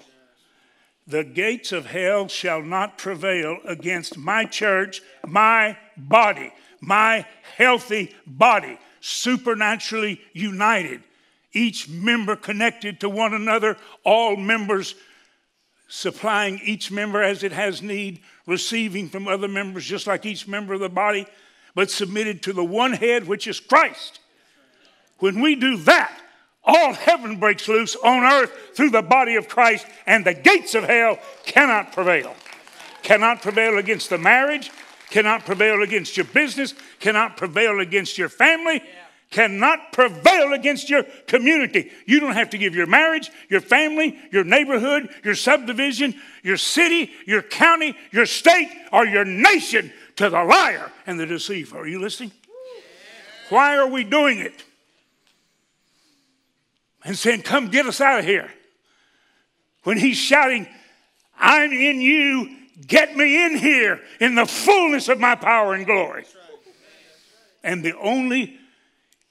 The 1.07 1.25
gates 1.25 1.73
of 1.73 1.87
hell 1.87 2.29
shall 2.29 2.63
not 2.63 2.99
prevail 2.99 3.59
against 3.65 4.17
my 4.17 4.45
church, 4.45 5.03
my 5.27 5.77
body, 5.97 6.53
my 6.81 7.27
healthy 7.57 8.15
body, 8.27 8.79
supernaturally 9.01 10.21
united 10.33 11.03
each 11.53 11.89
member 11.89 12.37
connected 12.37 13.01
to 13.01 13.09
one 13.09 13.35
another, 13.35 13.77
all 14.05 14.37
members 14.37 14.95
supplying 15.89 16.59
each 16.65 16.91
member 16.91 17.23
as 17.23 17.43
it 17.43 17.53
has 17.53 17.83
need, 17.83 18.21
receiving 18.47 19.09
from 19.09 19.29
other 19.29 19.49
members 19.49 19.85
just 19.85 20.07
like 20.07 20.25
each 20.25 20.49
member 20.49 20.75
of 20.75 20.81
the 20.81 20.89
body, 20.89 21.27
but 21.75 21.91
submitted 21.91 22.43
to 22.43 22.53
the 22.53 22.65
one 22.65 22.93
head, 22.93 23.27
which 23.27 23.47
is 23.47 23.61
Christ. 23.61 24.21
When 25.19 25.41
we 25.41 25.55
do 25.55 25.77
that, 25.79 26.19
all 26.65 26.93
heaven 26.93 27.37
breaks 27.37 27.69
loose 27.69 27.97
on 27.97 28.23
earth 28.23 28.53
through 28.75 28.91
the 28.91 29.03
body 29.03 29.37
of 29.37 29.49
Christ, 29.49 29.87
and 30.07 30.25
the 30.25 30.35
gates 30.35 30.75
of 30.75 30.85
hell 30.85 31.19
cannot 31.45 31.93
prevail. 31.93 32.35
Cannot 33.03 33.43
prevail 33.43 33.79
against 33.79 34.11
the 34.11 34.19
marriage, 34.19 34.71
cannot 35.11 35.45
prevail 35.45 35.83
against 35.83 36.17
your 36.17 36.27
business, 36.27 36.75
cannot 37.01 37.37
prevail 37.37 37.81
against 37.81 38.17
your 38.17 38.29
family. 38.29 38.83
Cannot 39.31 39.93
prevail 39.93 40.53
against 40.53 40.91
your 40.91 41.05
community. 41.27 41.91
You 42.05 42.21
don't 42.21 42.35
have 42.35 42.51
to 42.51 42.59
give 42.59 42.75
your 42.75 42.87
marriage, 42.87 43.31
your 43.49 43.63
family, 43.63 44.19
your 44.31 44.45
neighborhood, 44.45 45.09
your 45.25 45.35
subdivision, 45.35 46.15
your 46.43 46.59
city, 46.59 47.11
your 47.27 47.41
county, 47.41 47.97
your 48.11 48.27
state, 48.27 48.69
or 48.93 49.07
your 49.07 49.25
nation 49.25 49.91
to 50.17 50.29
the 50.29 50.45
liar 50.45 50.93
and 51.07 51.19
the 51.19 51.25
deceiver. 51.25 51.79
Are 51.79 51.87
you 51.87 51.99
listening? 51.99 52.31
Why 53.49 53.79
are 53.79 53.89
we 53.89 54.05
doing 54.05 54.39
it? 54.39 54.65
And 57.05 57.17
saying, 57.17 57.43
Come 57.43 57.69
get 57.69 57.87
us 57.87 58.01
out 58.01 58.21
of 58.21 58.25
here. 58.25 58.51
When 59.85 59.99
he's 59.99 60.17
shouting, 60.17 60.69
I'm 61.39 61.73
in 61.73 62.01
you, 62.01 62.57
get 62.87 63.17
me 63.17 63.45
in 63.45 63.57
here 63.57 64.01
in 64.21 64.35
the 64.35 64.47
fullness 64.47 65.09
of 65.09 65.19
my 65.19 65.35
power 65.35 65.75
and 65.75 65.85
glory. 65.85 66.25
And 67.65 67.85
the 67.85 67.97
only 67.99 68.59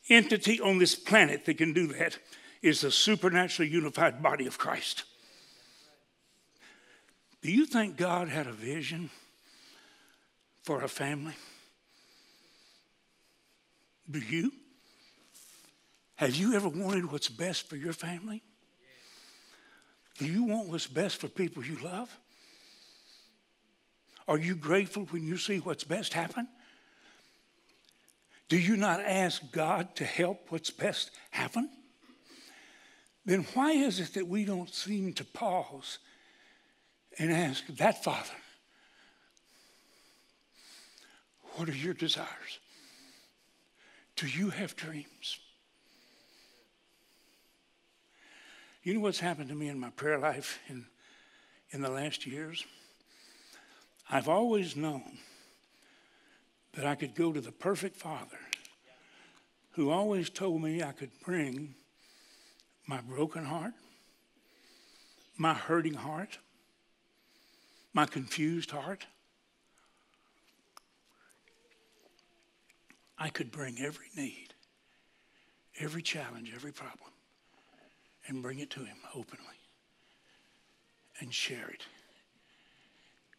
entity 0.09 0.59
on 0.59 0.77
this 0.77 0.95
planet 0.95 1.45
that 1.45 1.57
can 1.57 1.73
do 1.73 1.87
that 1.87 2.17
is 2.61 2.81
the 2.81 2.91
supernaturally 2.91 3.71
unified 3.71 4.21
body 4.21 4.45
of 4.45 4.57
Christ. 4.57 5.03
Do 7.41 7.51
you 7.51 7.65
think 7.65 7.97
God 7.97 8.29
had 8.29 8.45
a 8.45 8.51
vision 8.51 9.09
for 10.63 10.83
a 10.83 10.87
family? 10.87 11.33
Do 14.09 14.19
you? 14.19 14.51
Have 16.21 16.35
you 16.35 16.53
ever 16.53 16.69
wanted 16.69 17.11
what's 17.11 17.29
best 17.29 17.67
for 17.67 17.75
your 17.75 17.93
family? 17.93 18.43
Do 20.19 20.27
you 20.27 20.43
want 20.43 20.67
what's 20.67 20.85
best 20.85 21.17
for 21.17 21.27
people 21.27 21.65
you 21.65 21.77
love? 21.77 22.15
Are 24.27 24.37
you 24.37 24.53
grateful 24.53 25.05
when 25.05 25.25
you 25.25 25.35
see 25.37 25.57
what's 25.57 25.83
best 25.83 26.13
happen? 26.13 26.47
Do 28.49 28.59
you 28.59 28.77
not 28.77 28.99
ask 28.99 29.51
God 29.51 29.95
to 29.95 30.05
help 30.05 30.45
what's 30.49 30.69
best 30.69 31.09
happen? 31.31 31.67
Then 33.25 33.47
why 33.55 33.71
is 33.71 33.99
it 33.99 34.13
that 34.13 34.27
we 34.27 34.45
don't 34.45 34.71
seem 34.71 35.13
to 35.13 35.25
pause 35.25 35.97
and 37.17 37.31
ask 37.31 37.65
that 37.77 38.03
Father, 38.03 38.29
what 41.55 41.67
are 41.67 41.75
your 41.75 41.95
desires? 41.95 42.59
Do 44.17 44.27
you 44.27 44.51
have 44.51 44.75
dreams? 44.75 45.39
You 48.83 48.95
know 48.95 49.01
what's 49.01 49.19
happened 49.19 49.49
to 49.49 49.55
me 49.55 49.67
in 49.67 49.79
my 49.79 49.91
prayer 49.91 50.17
life 50.17 50.59
in, 50.67 50.85
in 51.69 51.81
the 51.81 51.89
last 51.89 52.25
years? 52.25 52.65
I've 54.09 54.27
always 54.27 54.75
known 54.75 55.19
that 56.73 56.85
I 56.85 56.95
could 56.95 57.13
go 57.13 57.31
to 57.31 57.41
the 57.41 57.51
perfect 57.51 57.95
Father 57.95 58.39
who 59.71 59.91
always 59.91 60.29
told 60.29 60.61
me 60.63 60.81
I 60.81 60.93
could 60.93 61.11
bring 61.23 61.75
my 62.87 63.01
broken 63.01 63.45
heart, 63.45 63.73
my 65.37 65.53
hurting 65.53 65.93
heart, 65.93 66.39
my 67.93 68.05
confused 68.05 68.71
heart. 68.71 69.05
I 73.17 73.29
could 73.29 73.51
bring 73.51 73.77
every 73.79 74.07
need, 74.17 74.55
every 75.79 76.01
challenge, 76.01 76.51
every 76.55 76.71
problem, 76.71 77.11
and 78.31 78.41
bring 78.41 78.59
it 78.59 78.69
to 78.71 78.79
Him 78.79 78.97
openly 79.13 79.59
and 81.19 81.33
share 81.33 81.67
it. 81.67 81.85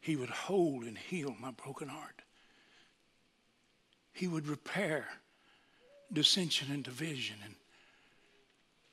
He 0.00 0.16
would 0.16 0.28
hold 0.28 0.84
and 0.84 0.96
heal 0.98 1.34
my 1.40 1.50
broken 1.50 1.88
heart. 1.88 2.22
He 4.12 4.28
would 4.28 4.46
repair 4.46 5.06
dissension 6.12 6.70
and 6.70 6.84
division 6.84 7.36
and 7.44 7.54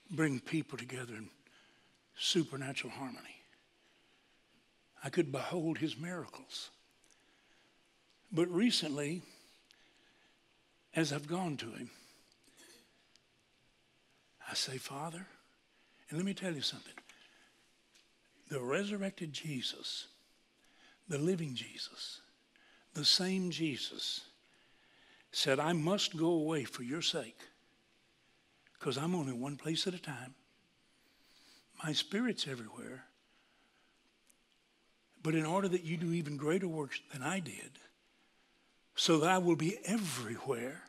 bring 0.09 0.39
people 0.39 0.77
together 0.77 1.15
in 1.15 1.29
supernatural 2.17 2.93
harmony. 2.93 3.35
I 5.03 5.09
could 5.09 5.31
behold 5.31 5.79
his 5.79 5.97
miracles. 5.97 6.69
But 8.31 8.49
recently, 8.49 9.21
as 10.95 11.11
I've 11.11 11.27
gone 11.27 11.57
to 11.57 11.71
him, 11.71 11.89
I 14.49 14.53
say, 14.53 14.77
Father, 14.77 15.27
and 16.09 16.17
let 16.17 16.25
me 16.25 16.33
tell 16.33 16.53
you 16.53 16.61
something. 16.61 16.93
The 18.49 18.59
resurrected 18.59 19.31
Jesus, 19.31 20.07
the 21.07 21.17
living 21.17 21.53
Jesus, 21.53 22.21
the 22.93 23.05
same 23.05 23.51
Jesus, 23.51 24.21
said, 25.31 25.59
I 25.59 25.73
must 25.73 26.17
go 26.17 26.29
away 26.29 26.63
for 26.63 26.83
your 26.83 27.03
sake 27.03 27.37
because 28.73 28.97
I'm 28.97 29.13
only 29.13 29.33
one 29.33 29.57
place 29.57 29.85
at 29.85 29.93
a 29.93 30.01
time. 30.01 30.33
My 31.83 31.93
spirit's 31.93 32.47
everywhere. 32.47 33.05
But 35.21 35.35
in 35.35 35.45
order 35.45 35.67
that 35.67 35.83
you 35.83 35.97
do 35.97 36.13
even 36.13 36.37
greater 36.37 36.67
works 36.67 36.99
than 37.13 37.21
I 37.21 37.39
did, 37.39 37.71
so 38.95 39.19
that 39.19 39.29
I 39.29 39.37
will 39.37 39.55
be 39.55 39.77
everywhere 39.85 40.83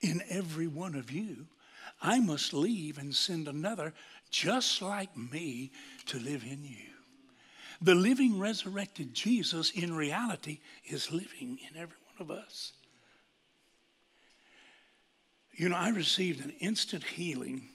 in 0.00 0.22
every 0.28 0.66
one 0.66 0.94
of 0.94 1.10
you, 1.10 1.46
I 2.00 2.20
must 2.20 2.52
leave 2.52 2.98
and 2.98 3.14
send 3.14 3.46
another 3.46 3.92
just 4.32 4.82
like 4.82 5.16
me 5.16 5.70
to 6.06 6.18
live 6.18 6.42
in 6.42 6.64
you. 6.64 6.88
The 7.80 7.94
living, 7.94 8.38
resurrected 8.38 9.14
Jesus 9.14 9.70
in 9.70 9.94
reality 9.94 10.60
is 10.86 11.12
living 11.12 11.58
in 11.68 11.76
every 11.76 11.96
one 12.16 12.20
of 12.20 12.30
us. 12.30 12.72
You 15.52 15.68
know, 15.68 15.76
I 15.76 15.90
received 15.90 16.44
an 16.44 16.54
instant 16.60 17.04
healing 17.04 17.68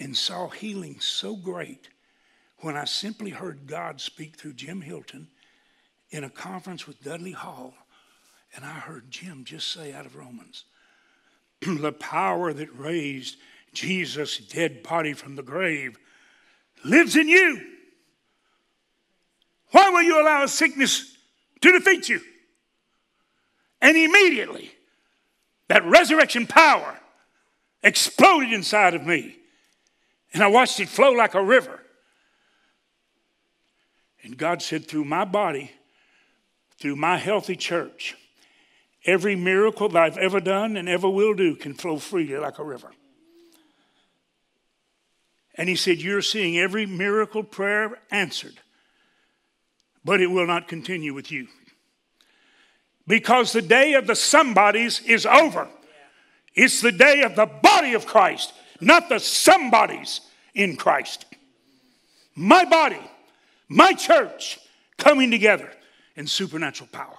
and 0.00 0.16
saw 0.16 0.48
healing 0.48 0.98
so 1.00 1.36
great 1.36 1.88
when 2.58 2.76
I 2.76 2.84
simply 2.84 3.30
heard 3.30 3.66
God 3.66 4.00
speak 4.00 4.36
through 4.36 4.54
Jim 4.54 4.80
Hylton 4.80 5.28
in 6.10 6.24
a 6.24 6.30
conference 6.30 6.86
with 6.86 7.02
Dudley 7.02 7.32
Hall. 7.32 7.74
And 8.56 8.64
I 8.64 8.72
heard 8.72 9.10
Jim 9.10 9.44
just 9.44 9.72
say 9.72 9.92
out 9.92 10.06
of 10.06 10.16
Romans, 10.16 10.64
the 11.60 11.92
power 11.92 12.52
that 12.52 12.76
raised 12.76 13.36
Jesus' 13.72 14.38
dead 14.38 14.82
body 14.82 15.12
from 15.12 15.36
the 15.36 15.42
grave 15.42 15.98
lives 16.84 17.16
in 17.16 17.28
you. 17.28 17.60
Why 19.70 19.90
will 19.90 20.02
you 20.02 20.20
allow 20.20 20.46
sickness 20.46 21.16
to 21.60 21.72
defeat 21.72 22.08
you? 22.08 22.20
And 23.80 23.96
immediately, 23.96 24.72
that 25.68 25.84
resurrection 25.84 26.46
power 26.46 26.98
exploded 27.82 28.52
inside 28.52 28.94
of 28.94 29.06
me. 29.06 29.36
And 30.32 30.42
I 30.42 30.48
watched 30.48 30.80
it 30.80 30.88
flow 30.88 31.12
like 31.12 31.34
a 31.34 31.42
river. 31.42 31.80
And 34.22 34.36
God 34.36 34.62
said, 34.62 34.86
through 34.86 35.04
my 35.04 35.24
body, 35.24 35.70
through 36.78 36.96
my 36.96 37.16
healthy 37.16 37.56
church, 37.56 38.16
every 39.04 39.36
miracle 39.36 39.88
that 39.88 40.02
I've 40.02 40.18
ever 40.18 40.40
done 40.40 40.76
and 40.76 40.88
ever 40.88 41.08
will 41.08 41.34
do 41.34 41.54
can 41.54 41.74
flow 41.74 41.98
freely 41.98 42.36
like 42.36 42.58
a 42.58 42.64
river. 42.64 42.90
And 45.58 45.68
he 45.68 45.74
said, 45.74 46.00
You're 46.00 46.22
seeing 46.22 46.56
every 46.56 46.86
miracle 46.86 47.42
prayer 47.42 47.98
answered, 48.12 48.54
but 50.04 50.20
it 50.20 50.28
will 50.28 50.46
not 50.46 50.68
continue 50.68 51.12
with 51.12 51.32
you. 51.32 51.48
Because 53.06 53.52
the 53.52 53.62
day 53.62 53.94
of 53.94 54.06
the 54.06 54.14
somebodies 54.14 55.00
is 55.00 55.26
over. 55.26 55.68
It's 56.54 56.80
the 56.80 56.92
day 56.92 57.22
of 57.22 57.34
the 57.34 57.46
body 57.46 57.94
of 57.94 58.06
Christ, 58.06 58.52
not 58.80 59.08
the 59.08 59.18
somebodies 59.18 60.20
in 60.54 60.76
Christ. 60.76 61.26
My 62.34 62.64
body, 62.64 63.00
my 63.68 63.92
church 63.94 64.58
coming 64.96 65.30
together 65.30 65.70
in 66.16 66.26
supernatural 66.26 66.88
power. 66.92 67.16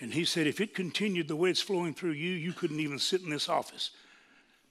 And 0.00 0.14
he 0.14 0.24
said, 0.24 0.46
if 0.46 0.60
it 0.60 0.74
continued 0.74 1.28
the 1.28 1.36
way 1.36 1.50
it's 1.50 1.60
flowing 1.60 1.92
through 1.92 2.12
you, 2.12 2.30
you 2.30 2.52
couldn't 2.52 2.80
even 2.80 2.98
sit 2.98 3.20
in 3.20 3.30
this 3.30 3.48
office 3.48 3.90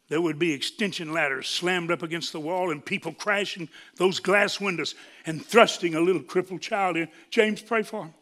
there 0.09 0.19
would 0.19 0.39
be 0.39 0.51
extension 0.51 1.13
ladders 1.13 1.47
slammed 1.47 1.91
up 1.91 2.01
against 2.01 2.31
the 2.31 2.39
wall 2.39 2.71
and 2.71 2.83
people 2.83 3.13
crashing 3.13 3.69
those 3.95 4.19
glass 4.19 4.59
windows 4.59 4.95
and 5.25 5.45
thrusting 5.45 5.93
a 5.93 6.01
little 6.01 6.23
crippled 6.23 6.61
child 6.61 6.97
in. 6.97 7.07
James, 7.29 7.61
pray 7.61 7.83
for 7.83 8.05
him. 8.05 8.13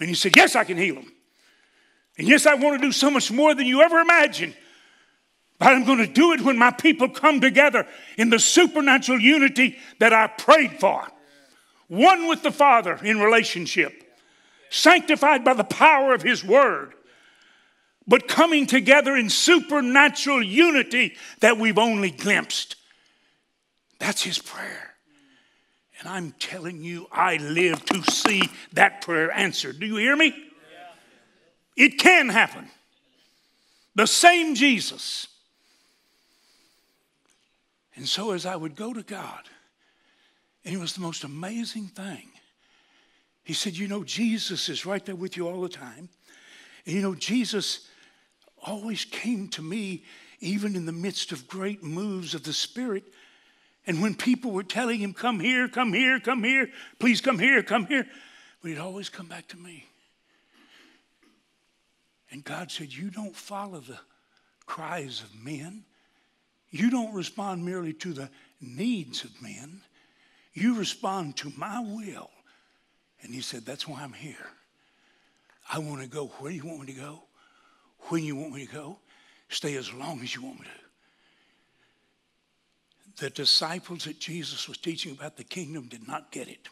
And 0.00 0.08
he 0.08 0.14
said, 0.14 0.34
Yes, 0.34 0.56
I 0.56 0.64
can 0.64 0.78
heal 0.78 0.94
him. 0.94 1.12
And 2.16 2.26
yes, 2.26 2.46
I 2.46 2.54
want 2.54 2.80
to 2.80 2.86
do 2.86 2.92
so 2.92 3.10
much 3.10 3.30
more 3.30 3.54
than 3.54 3.66
you 3.66 3.82
ever 3.82 4.00
imagined. 4.00 4.56
But 5.58 5.72
I'm 5.72 5.84
going 5.84 5.98
to 5.98 6.06
do 6.06 6.32
it 6.32 6.40
when 6.40 6.56
my 6.56 6.70
people 6.70 7.08
come 7.08 7.40
together 7.40 7.86
in 8.16 8.30
the 8.30 8.38
supernatural 8.38 9.20
unity 9.20 9.76
that 9.98 10.12
I 10.12 10.28
prayed 10.28 10.80
for. 10.80 11.06
One 11.88 12.28
with 12.28 12.42
the 12.42 12.52
Father 12.52 12.98
in 13.02 13.18
relationship, 13.18 13.92
sanctified 14.70 15.44
by 15.44 15.54
the 15.54 15.64
power 15.64 16.14
of 16.14 16.22
His 16.22 16.44
Word 16.44 16.94
but 18.08 18.26
coming 18.26 18.66
together 18.66 19.14
in 19.14 19.28
supernatural 19.28 20.42
unity 20.42 21.14
that 21.40 21.58
we've 21.58 21.78
only 21.78 22.10
glimpsed. 22.10 22.76
That's 23.98 24.22
his 24.22 24.38
prayer. 24.38 24.94
And 26.00 26.08
I'm 26.08 26.32
telling 26.38 26.82
you, 26.82 27.06
I 27.12 27.36
live 27.36 27.84
to 27.86 28.02
see 28.10 28.48
that 28.72 29.02
prayer 29.02 29.30
answered. 29.30 29.78
Do 29.78 29.86
you 29.86 29.96
hear 29.96 30.16
me? 30.16 30.34
It 31.76 31.98
can 31.98 32.30
happen. 32.30 32.68
The 33.94 34.06
same 34.06 34.54
Jesus. 34.54 35.26
And 37.94 38.08
so, 38.08 38.30
as 38.30 38.46
I 38.46 38.56
would 38.56 38.74
go 38.74 38.94
to 38.94 39.02
God, 39.02 39.42
and 40.64 40.74
it 40.74 40.78
was 40.78 40.94
the 40.94 41.00
most 41.00 41.24
amazing 41.24 41.88
thing. 41.88 42.28
He 43.42 43.54
said, 43.54 43.76
You 43.76 43.88
know, 43.88 44.04
Jesus 44.04 44.68
is 44.68 44.86
right 44.86 45.04
there 45.04 45.16
with 45.16 45.36
you 45.36 45.48
all 45.48 45.60
the 45.60 45.68
time. 45.68 46.08
And 46.86 46.94
you 46.94 47.02
know, 47.02 47.14
Jesus 47.14 47.88
always 48.66 49.04
came 49.04 49.48
to 49.48 49.62
me, 49.62 50.04
even 50.40 50.76
in 50.76 50.86
the 50.86 50.92
midst 50.92 51.32
of 51.32 51.48
great 51.48 51.82
moves 51.82 52.34
of 52.34 52.44
the 52.44 52.52
Spirit. 52.52 53.04
And 53.86 54.02
when 54.02 54.14
people 54.14 54.50
were 54.50 54.62
telling 54.62 55.00
him, 55.00 55.14
Come 55.14 55.40
here, 55.40 55.68
come 55.68 55.92
here, 55.92 56.20
come 56.20 56.44
here, 56.44 56.68
please 56.98 57.20
come 57.20 57.38
here, 57.38 57.62
come 57.62 57.86
here, 57.86 58.06
but 58.60 58.68
he'd 58.68 58.78
always 58.78 59.08
come 59.08 59.26
back 59.26 59.48
to 59.48 59.56
me. 59.56 59.86
And 62.30 62.44
God 62.44 62.70
said, 62.70 62.92
You 62.92 63.10
don't 63.10 63.34
follow 63.34 63.80
the 63.80 63.98
cries 64.66 65.22
of 65.22 65.34
men. 65.34 65.84
You 66.70 66.90
don't 66.90 67.14
respond 67.14 67.64
merely 67.64 67.94
to 67.94 68.12
the 68.12 68.28
needs 68.60 69.24
of 69.24 69.40
men. 69.40 69.80
You 70.52 70.78
respond 70.78 71.36
to 71.38 71.52
my 71.56 71.80
will. 71.80 72.30
And 73.22 73.34
he 73.34 73.40
said, 73.40 73.64
That's 73.64 73.88
why 73.88 74.02
I'm 74.02 74.12
here. 74.12 74.46
I 75.70 75.78
want 75.78 76.02
to 76.02 76.08
go 76.08 76.26
where 76.38 76.50
you 76.50 76.66
want 76.66 76.80
me 76.80 76.92
to 76.92 77.00
go 77.00 77.22
when 78.08 78.24
you 78.24 78.36
want 78.36 78.54
me 78.54 78.66
to 78.66 78.72
go, 78.72 78.98
stay 79.48 79.76
as 79.76 79.92
long 79.92 80.20
as 80.22 80.34
you 80.34 80.42
want 80.42 80.60
me 80.60 80.66
to. 80.66 80.70
The 83.24 83.30
disciples 83.30 84.04
that 84.04 84.20
Jesus 84.20 84.68
was 84.68 84.78
teaching 84.78 85.12
about 85.12 85.36
the 85.36 85.44
kingdom 85.44 85.88
did 85.88 86.06
not 86.06 86.30
get 86.30 86.48
it. 86.48 86.68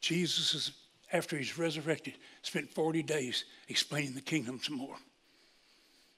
Jesus, 0.00 0.52
is, 0.52 0.72
after 1.12 1.38
he's 1.38 1.56
resurrected, 1.56 2.14
spent 2.42 2.68
40 2.68 3.04
days 3.04 3.44
explaining 3.68 4.14
the 4.14 4.20
kingdom 4.20 4.58
some 4.60 4.76
more. 4.76 4.96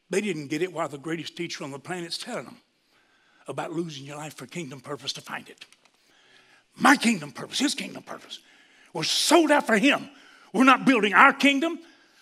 They 0.09 0.23
didn't 0.23 0.49
get 0.49 0.63
it 0.63 0.73
while 0.73 0.89
the 0.89 0.99
greatest 0.99 1.37
teacher 1.37 1.65
on 1.65 1.71
the 1.71 1.79
planet's 1.79 2.19
telling 2.19 2.47
them 2.47 2.57
about 3.47 3.73
losing 3.73 4.07
your 4.07 4.17
life 4.17 4.35
for 4.35 4.47
kingdom 4.47 4.81
purpose 4.81 5.13
to 5.13 5.21
find 5.21 5.49
it. 5.49 5.67
My 6.77 6.97
kingdom 6.97 7.31
purpose, 7.31 7.59
his 7.59 7.75
kingdom 7.75 8.03
purpose. 8.03 8.41
We're 8.95 9.03
sold 9.03 9.51
out 9.51 9.67
for 9.67 9.77
Him. 9.77 10.09
We're 10.55 10.65
not 10.65 10.87
building 10.87 11.13
our 11.13 11.35
kingdom. 11.35 11.79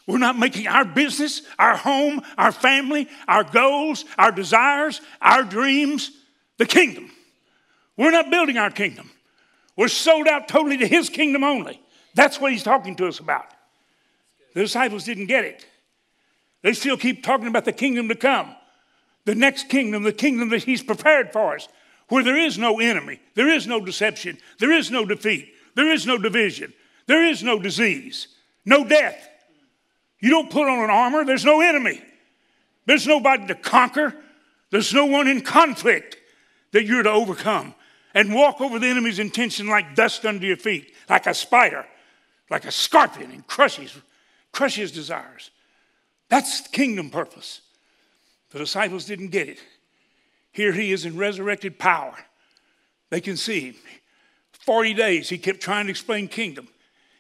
We're 0.09 0.19
not 0.19 0.37
making 0.37 0.67
our 0.67 0.85
business, 0.85 1.43
our 1.61 1.77
home, 1.77 2.23
our 2.37 2.51
family, 2.51 3.09
our 3.29 3.45
goals, 3.45 4.05
our 4.19 4.33
desires, 4.33 5.01
our 5.21 5.45
dreams 5.45 6.11
the 6.59 6.67
kingdom. 6.67 7.11
We're 7.97 8.11
not 8.11 8.31
building 8.31 8.57
our 8.57 8.71
kingdom. 8.71 9.11
We're 9.77 9.89
sold 9.89 10.29
out 10.29 10.49
totally 10.49 10.79
to 10.79 10.87
His 10.87 11.09
kingdom 11.09 11.45
only. 11.45 11.81
That's 12.15 12.41
what 12.41 12.53
He's 12.53 12.63
talking 12.63 12.97
to 12.97 13.09
us 13.09 13.19
about. 13.19 13.47
The 14.55 14.61
disciples 14.61 15.05
didn't 15.05 15.27
get 15.27 15.45
it. 15.45 15.67
They 16.63 16.73
still 16.73 16.97
keep 16.97 17.25
talking 17.25 17.49
about 17.49 17.65
the 17.65 17.73
kingdom 17.73 18.09
to 18.09 18.15
come, 18.15 18.55
the 19.25 19.35
next 19.35 19.69
kingdom, 19.69 20.05
the 20.05 20.13
kingdom 20.13 20.51
that 20.51 20.63
He's 20.63 20.83
prepared 20.83 21.33
for 21.33 21.57
us, 21.57 21.69
where 22.09 22.23
there 22.23 22.39
is 22.39 22.59
no 22.59 22.79
enemy, 22.79 23.21
there 23.35 23.49
is 23.49 23.67
no 23.67 23.81
deception, 23.81 24.39
there 24.59 24.73
is 24.73 24.91
no 24.91 25.05
defeat, 25.05 25.52
there 25.75 25.91
is 25.91 26.07
no 26.07 26.19
division. 26.19 26.73
There 27.07 27.25
is 27.25 27.43
no 27.43 27.59
disease, 27.59 28.29
no 28.65 28.85
death. 28.85 29.29
You 30.21 30.31
don't 30.31 30.51
put 30.51 30.69
on 30.69 30.85
an 30.85 30.91
armor, 30.91 31.25
there's 31.25 31.45
no 31.45 31.61
enemy. 31.61 32.01
There's 32.87 33.07
nobody 33.07 33.47
to 33.47 33.55
conquer. 33.55 34.15
There's 34.71 34.93
no 34.95 35.07
one 35.07 35.29
in 35.29 35.43
conflict 35.43 36.17
that 36.73 36.85
you're 36.85 37.03
to 37.03 37.11
overcome 37.11 37.75
and 38.15 38.35
walk 38.35 38.61
over 38.61 38.79
the 38.79 38.87
enemy's 38.87 39.19
intention 39.19 39.67
like 39.67 39.95
dust 39.95 40.25
under 40.25 40.47
your 40.47 40.57
feet, 40.57 40.95
like 41.09 41.27
a 41.27 41.35
spider, 41.35 41.87
like 42.51 42.65
a 42.65 42.73
scorpion, 42.73 43.31
and 43.31 43.47
crush 43.47 43.77
his, 43.77 43.95
crush 44.53 44.77
his 44.77 44.93
desires. 44.93 45.51
That's 46.29 46.63
the 46.63 46.69
kingdom 46.71 47.11
purpose. 47.11 47.61
The 48.51 48.59
disciples 48.59 49.05
didn't 49.05 49.29
get 49.29 49.49
it. 49.49 49.59
Here 50.53 50.73
he 50.73 50.93
is 50.93 51.05
in 51.05 51.17
resurrected 51.17 51.79
power 51.79 52.15
They 53.11 53.21
can 53.21 53.37
see 53.37 53.61
him. 53.61 53.77
40 54.65 54.95
days 54.95 55.29
he 55.29 55.39
kept 55.39 55.61
trying 55.61 55.87
to 55.87 55.91
explain 55.91 56.29
kingdom. 56.29 56.69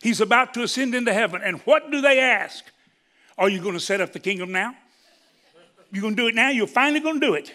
He's 0.01 0.21
about 0.21 0.55
to 0.55 0.63
ascend 0.63 0.95
into 0.95 1.13
heaven. 1.13 1.43
And 1.45 1.61
what 1.61 1.91
do 1.91 2.01
they 2.01 2.19
ask? 2.21 2.65
Are 3.39 3.49
you 3.49 3.61
going 3.61 3.75
to 3.75 3.81
set 3.81 4.01
up 4.01 4.13
the 4.13 4.21
kingdom 4.21 4.53
now? 4.53 4.75
You're 5.91 6.03
going 6.03 6.17
to 6.17 6.23
do 6.23 6.29
it 6.29 6.35
now? 6.35 6.51
You're 6.51 6.67
finally 6.67 7.01
going 7.01 7.21
to 7.21 7.27
do 7.27 7.35
it. 7.35 7.53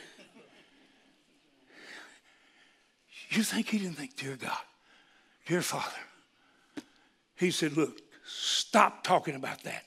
You 3.30 3.44
think 3.44 3.68
he 3.70 3.80
didn't 3.80 3.96
think, 3.96 4.16
dear 4.16 4.38
God, 4.38 4.58
dear 5.46 5.62
Father. 5.62 5.92
He 7.36 7.52
said, 7.52 7.76
Look, 7.76 8.00
stop 8.26 9.04
talking 9.04 9.36
about 9.36 9.64
that. 9.64 9.84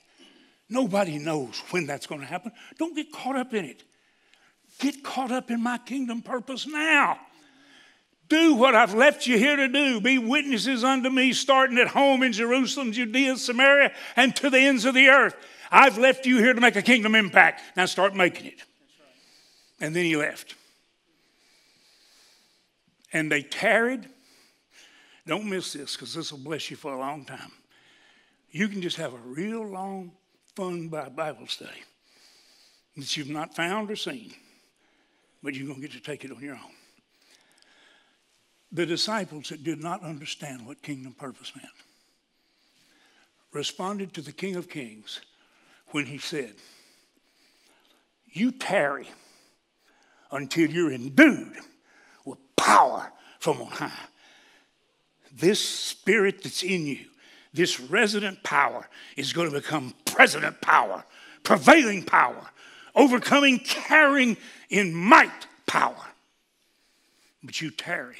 Nobody 0.69 1.17
knows 1.17 1.61
when 1.71 1.85
that's 1.85 2.07
going 2.07 2.21
to 2.21 2.27
happen. 2.27 2.51
Don't 2.77 2.95
get 2.95 3.11
caught 3.11 3.35
up 3.35 3.53
in 3.53 3.65
it. 3.65 3.83
Get 4.79 5.03
caught 5.03 5.31
up 5.31 5.51
in 5.51 5.61
my 5.61 5.77
kingdom 5.79 6.21
purpose 6.21 6.65
now. 6.67 7.19
Do 8.31 8.53
what 8.53 8.75
I've 8.75 8.93
left 8.93 9.27
you 9.27 9.37
here 9.37 9.57
to 9.57 9.67
do. 9.67 9.99
Be 9.99 10.17
witnesses 10.17 10.85
unto 10.85 11.09
me, 11.09 11.33
starting 11.33 11.77
at 11.77 11.89
home 11.89 12.23
in 12.23 12.31
Jerusalem, 12.31 12.93
Judea, 12.93 13.35
Samaria, 13.35 13.91
and 14.15 14.33
to 14.37 14.49
the 14.49 14.57
ends 14.57 14.85
of 14.85 14.93
the 14.93 15.09
earth. 15.09 15.35
I've 15.69 15.97
left 15.97 16.25
you 16.25 16.37
here 16.37 16.53
to 16.53 16.61
make 16.61 16.77
a 16.77 16.81
kingdom 16.81 17.13
impact. 17.13 17.61
Now 17.75 17.87
start 17.87 18.15
making 18.15 18.45
it. 18.45 18.63
And 19.81 19.93
then 19.93 20.05
he 20.05 20.15
left. 20.15 20.55
And 23.11 23.29
they 23.29 23.41
tarried. 23.41 24.07
Don't 25.27 25.49
miss 25.49 25.73
this 25.73 25.97
because 25.97 26.13
this 26.13 26.31
will 26.31 26.39
bless 26.39 26.71
you 26.71 26.77
for 26.77 26.93
a 26.93 26.99
long 26.99 27.25
time. 27.25 27.51
You 28.49 28.69
can 28.69 28.81
just 28.81 28.95
have 28.95 29.13
a 29.13 29.17
real 29.17 29.65
long, 29.65 30.13
fun 30.55 30.87
Bible 30.87 31.47
study 31.47 31.83
that 32.95 33.17
you've 33.17 33.27
not 33.27 33.57
found 33.57 33.91
or 33.91 33.97
seen, 33.97 34.33
but 35.43 35.53
you're 35.53 35.67
going 35.67 35.81
to 35.81 35.87
get 35.89 35.91
to 35.97 35.99
take 35.99 36.23
it 36.23 36.31
on 36.31 36.39
your 36.39 36.55
own 36.55 36.71
the 38.71 38.85
disciples 38.85 39.49
that 39.49 39.63
did 39.63 39.81
not 39.81 40.03
understand 40.03 40.65
what 40.65 40.81
kingdom 40.81 41.13
purpose 41.13 41.51
meant 41.55 41.67
responded 43.53 44.13
to 44.13 44.21
the 44.21 44.31
King 44.31 44.55
of 44.55 44.69
Kings 44.69 45.21
when 45.89 46.05
he 46.05 46.17
said, 46.17 46.53
You 48.31 48.51
tarry 48.51 49.07
until 50.31 50.69
you're 50.69 50.93
endued 50.93 51.57
with 52.25 52.39
power 52.55 53.11
from 53.39 53.61
on 53.61 53.67
high. 53.67 53.91
This 55.33 55.59
spirit 55.59 56.43
that's 56.43 56.63
in 56.63 56.85
you, 56.85 57.05
this 57.53 57.79
resident 57.79 58.41
power, 58.43 58.87
is 59.17 59.33
going 59.33 59.49
to 59.49 59.55
become 59.55 59.93
president 60.05 60.61
power, 60.61 61.03
prevailing 61.43 62.03
power, 62.03 62.49
overcoming, 62.95 63.59
carrying 63.59 64.37
in 64.69 64.93
might 64.93 65.47
power. 65.67 66.05
But 67.43 67.59
you 67.59 67.71
tarry 67.71 68.17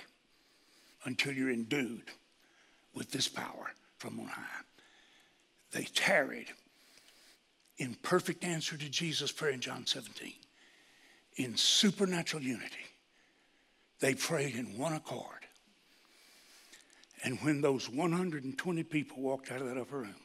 until 1.06 1.34
you're 1.34 1.52
endued 1.52 2.04
with 2.94 3.12
this 3.12 3.28
power 3.28 3.72
from 3.98 4.20
on 4.20 4.28
high. 4.28 4.44
They 5.72 5.84
tarried 5.84 6.48
in 7.78 7.96
perfect 7.96 8.44
answer 8.44 8.78
to 8.78 8.90
Jesus' 8.90 9.32
prayer 9.32 9.52
in 9.52 9.62
John 9.62 9.86
17, 9.86 10.34
in 11.38 11.56
supernatural 11.56 12.44
unity. 12.44 12.86
They 14.00 14.14
prayed 14.14 14.56
in 14.56 14.78
one 14.78 14.94
accord. 14.94 15.46
And 17.24 17.40
when 17.42 17.62
those 17.62 17.90
120 17.90 18.84
people 18.84 19.22
walked 19.22 19.52
out 19.52 19.62
of 19.62 19.68
that 19.68 19.78
upper 19.78 20.00
room, 20.00 20.16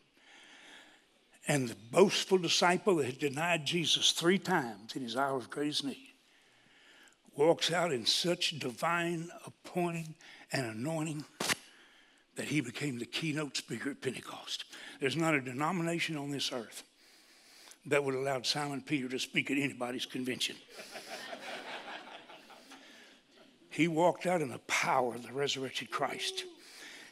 and 1.48 1.68
the 1.68 1.76
boastful 1.92 2.38
disciple 2.38 2.96
that 2.96 3.06
had 3.06 3.18
denied 3.18 3.66
Jesus 3.66 4.12
three 4.12 4.38
times 4.38 4.96
in 4.96 5.02
his 5.02 5.16
hour 5.16 5.36
of 5.36 5.48
greatest 5.48 5.84
need 5.84 6.14
walks 7.36 7.70
out 7.70 7.92
in 7.92 8.04
such 8.06 8.58
divine 8.58 9.28
appointing 9.46 10.14
and 10.52 10.66
anointing 10.66 11.24
that 12.36 12.46
he 12.46 12.60
became 12.60 12.98
the 12.98 13.06
keynote 13.06 13.56
speaker 13.56 13.90
at 13.90 14.00
Pentecost. 14.00 14.64
There's 15.00 15.16
not 15.16 15.34
a 15.34 15.40
denomination 15.40 16.16
on 16.16 16.30
this 16.30 16.52
earth 16.52 16.84
that 17.86 18.04
would 18.04 18.14
allow 18.14 18.42
Simon 18.42 18.82
Peter 18.82 19.08
to 19.08 19.18
speak 19.18 19.50
at 19.50 19.58
anybody's 19.58 20.06
convention. 20.06 20.56
he 23.70 23.88
walked 23.88 24.26
out 24.26 24.42
in 24.42 24.50
the 24.50 24.58
power 24.60 25.14
of 25.14 25.22
the 25.22 25.32
resurrected 25.32 25.90
Christ. 25.90 26.44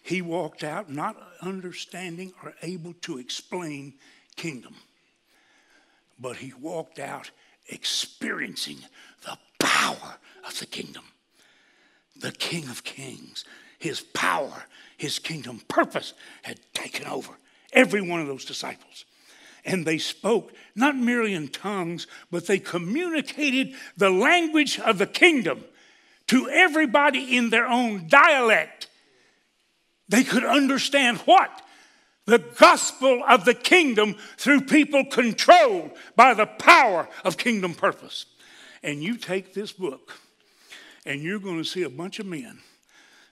He 0.03 0.21
walked 0.21 0.63
out 0.63 0.91
not 0.91 1.17
understanding 1.41 2.33
or 2.43 2.55
able 2.63 2.93
to 3.03 3.19
explain 3.19 3.95
kingdom, 4.37 4.75
but 6.19 6.37
he 6.37 6.53
walked 6.61 6.99
out 6.99 7.31
experiencing 7.69 8.79
the 9.23 9.39
power 9.59 10.17
of 10.47 10.59
the 10.59 10.67
kingdom 10.67 11.05
the 12.25 12.33
King 12.33 12.69
of 12.71 12.83
Kings, 12.85 13.45
his 13.79 14.01
power, 14.01 14.65
his 14.97 15.19
kingdom 15.19 15.61
purpose 15.69 16.15
had 16.43 16.59
taken 16.73 17.07
over 17.07 17.33
every 17.75 18.01
one 18.01 18.19
of 18.19 18.27
those 18.27 18.47
disciples. 18.47 19.05
And 19.67 19.85
they 19.85 19.99
spoke 19.99 20.51
not 20.75 20.97
merely 20.97 21.35
in 21.35 21.49
tongues, 21.49 22.07
but 22.31 22.47
they 22.47 22.59
communicated 22.59 23.75
the 23.99 24.09
language 24.09 24.81
of 24.81 24.97
the 24.97 25.07
kingdom 25.07 25.65
to 26.29 26.49
everybody 26.49 27.37
in 27.37 27.51
their 27.51 27.67
own 27.67 28.09
dialect. 28.09 28.89
They 30.09 30.25
could 30.25 30.45
understand 30.45 31.19
what? 31.27 31.51
The 32.25 32.39
gospel 32.39 33.23
of 33.29 33.45
the 33.45 33.55
kingdom 33.55 34.17
through 34.39 34.63
people 34.63 35.05
controlled 35.05 35.91
by 36.17 36.33
the 36.33 36.47
power 36.47 37.07
of 37.23 37.37
kingdom 37.37 37.75
purpose. 37.75 38.25
And 38.83 39.03
you 39.03 39.19
take 39.19 39.53
this 39.53 39.73
book 39.73 40.19
and 41.05 41.21
you're 41.21 41.39
going 41.39 41.59
to 41.59 41.65
see 41.65 41.83
a 41.83 41.91
bunch 41.91 42.19
of 42.19 42.27
men 42.27 42.59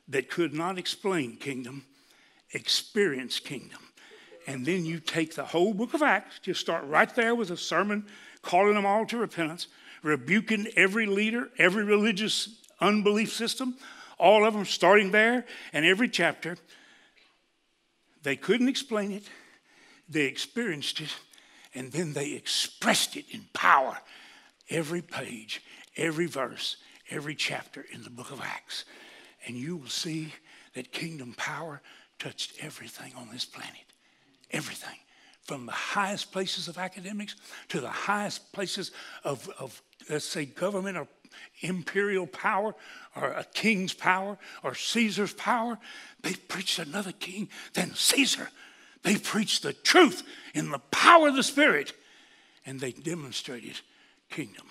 that 0.08 0.30
could 0.30 0.52
not 0.52 0.78
explain 0.78 1.36
kingdom, 1.36 1.84
experience 2.52 3.38
kingdom. 3.38 3.78
And 4.46 4.66
then 4.66 4.84
you 4.84 4.98
take 4.98 5.34
the 5.34 5.44
whole 5.44 5.72
book 5.72 5.94
of 5.94 6.02
Acts, 6.02 6.38
just 6.40 6.60
start 6.60 6.84
right 6.86 7.12
there 7.14 7.34
with 7.34 7.50
a 7.50 7.56
sermon 7.56 8.06
calling 8.42 8.74
them 8.74 8.84
all 8.84 9.06
to 9.06 9.16
repentance, 9.16 9.68
rebuking 10.02 10.66
every 10.76 11.06
leader, 11.06 11.48
every 11.58 11.84
religious 11.84 12.48
unbelief 12.80 13.32
system, 13.32 13.76
all 14.18 14.44
of 14.44 14.54
them 14.54 14.64
starting 14.64 15.12
there, 15.12 15.46
and 15.72 15.86
every 15.86 16.08
chapter. 16.08 16.56
They 18.22 18.36
couldn't 18.36 18.68
explain 18.68 19.12
it, 19.12 19.24
they 20.08 20.26
experienced 20.26 21.00
it, 21.00 21.14
and 21.74 21.90
then 21.92 22.12
they 22.12 22.32
expressed 22.32 23.16
it 23.16 23.26
in 23.30 23.46
power. 23.52 23.98
Every 24.68 25.02
page, 25.02 25.62
every 25.96 26.26
verse, 26.26 26.76
every 27.12 27.34
chapter 27.34 27.84
in 27.92 28.02
the 28.02 28.10
book 28.10 28.30
of 28.30 28.40
Acts, 28.40 28.84
and 29.46 29.56
you 29.56 29.76
will 29.76 29.88
see 29.88 30.32
that 30.74 30.92
kingdom 30.92 31.34
power 31.36 31.80
touched 32.18 32.54
everything 32.60 33.12
on 33.16 33.28
this 33.32 33.44
planet. 33.44 33.84
Everything. 34.50 34.96
From 35.42 35.66
the 35.66 35.72
highest 35.72 36.32
places 36.32 36.68
of 36.68 36.78
academics 36.78 37.34
to 37.68 37.80
the 37.80 37.88
highest 37.88 38.52
places 38.52 38.92
of, 39.24 39.48
of 39.58 39.82
let's 40.08 40.24
say, 40.24 40.44
government 40.44 40.96
or 40.96 41.08
imperial 41.60 42.26
power 42.26 42.74
or 43.16 43.32
a 43.32 43.44
king's 43.44 43.92
power 43.92 44.38
or 44.62 44.74
Caesar's 44.74 45.32
power. 45.32 45.78
They 46.22 46.34
preached 46.34 46.78
another 46.78 47.12
king 47.12 47.48
than 47.74 47.94
Caesar. 47.94 48.50
They 49.02 49.16
preached 49.16 49.62
the 49.62 49.72
truth 49.72 50.22
in 50.54 50.70
the 50.70 50.78
power 50.78 51.28
of 51.28 51.36
the 51.36 51.42
Spirit 51.42 51.92
and 52.64 52.78
they 52.78 52.92
demonstrated 52.92 53.80
kingdom. 54.30 54.66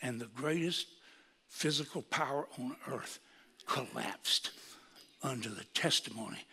And 0.00 0.20
the 0.20 0.26
greatest 0.26 0.86
physical 1.54 2.02
power 2.02 2.48
on 2.58 2.74
earth 2.90 3.20
collapsed 3.64 4.50
under 5.22 5.48
the 5.48 5.62
testimony 5.72 6.44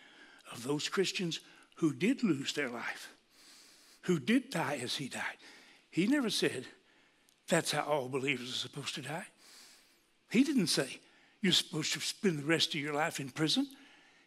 of 0.52 0.62
those 0.62 0.88
Christians 0.88 1.40
who 1.74 1.92
did 1.92 2.22
lose 2.22 2.52
their 2.52 2.68
life, 2.68 3.12
who 4.02 4.20
did 4.20 4.50
die 4.50 4.78
as 4.80 4.94
he 4.94 5.08
died. 5.08 5.38
He 5.90 6.06
never 6.06 6.30
said, 6.30 6.66
that's 7.48 7.72
how 7.72 7.82
all 7.82 8.08
believers 8.08 8.48
are 8.48 8.68
supposed 8.68 8.94
to 8.94 9.02
die. 9.02 9.26
He 10.30 10.44
didn't 10.44 10.68
say, 10.68 11.00
you're 11.40 11.52
supposed 11.52 11.92
to 11.94 12.00
spend 12.00 12.38
the 12.38 12.46
rest 12.46 12.68
of 12.68 12.80
your 12.80 12.94
life 12.94 13.18
in 13.18 13.30
prison. 13.30 13.66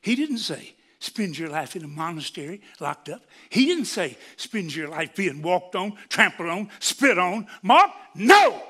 He 0.01 0.13
didn't 0.15 0.39
say, 0.39 0.75
spend 0.99 1.39
your 1.39 1.49
life 1.49 1.77
in 1.77 1.85
a 1.85 1.87
monastery 1.87 2.61
locked 2.81 3.07
up. 3.07 3.21
He 3.49 3.65
didn't 3.65 3.85
say, 3.85 4.17
spend 4.35 4.75
your 4.75 4.89
life 4.89 5.15
being 5.15 5.41
walked 5.41 5.77
on, 5.77 5.93
trampled 6.09 6.49
on, 6.49 6.69
spit 6.79 7.17
on, 7.17 7.47
mocked. 7.63 8.17
No! 8.17 8.61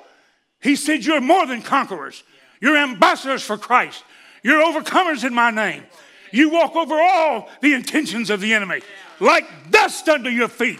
He 0.65 0.75
said, 0.75 1.05
You're 1.05 1.21
more 1.21 1.45
than 1.45 1.61
conquerors. 1.61 2.23
You're 2.59 2.75
ambassadors 2.75 3.43
for 3.43 3.55
Christ. 3.55 4.03
You're 4.41 4.63
overcomers 4.63 5.23
in 5.23 5.31
my 5.31 5.51
name. 5.51 5.83
You 6.31 6.49
walk 6.49 6.75
over 6.75 6.95
all 6.95 7.47
the 7.61 7.75
intentions 7.75 8.31
of 8.31 8.41
the 8.41 8.51
enemy 8.51 8.81
like 9.19 9.45
dust 9.69 10.09
under 10.09 10.29
your 10.29 10.47
feet. 10.47 10.79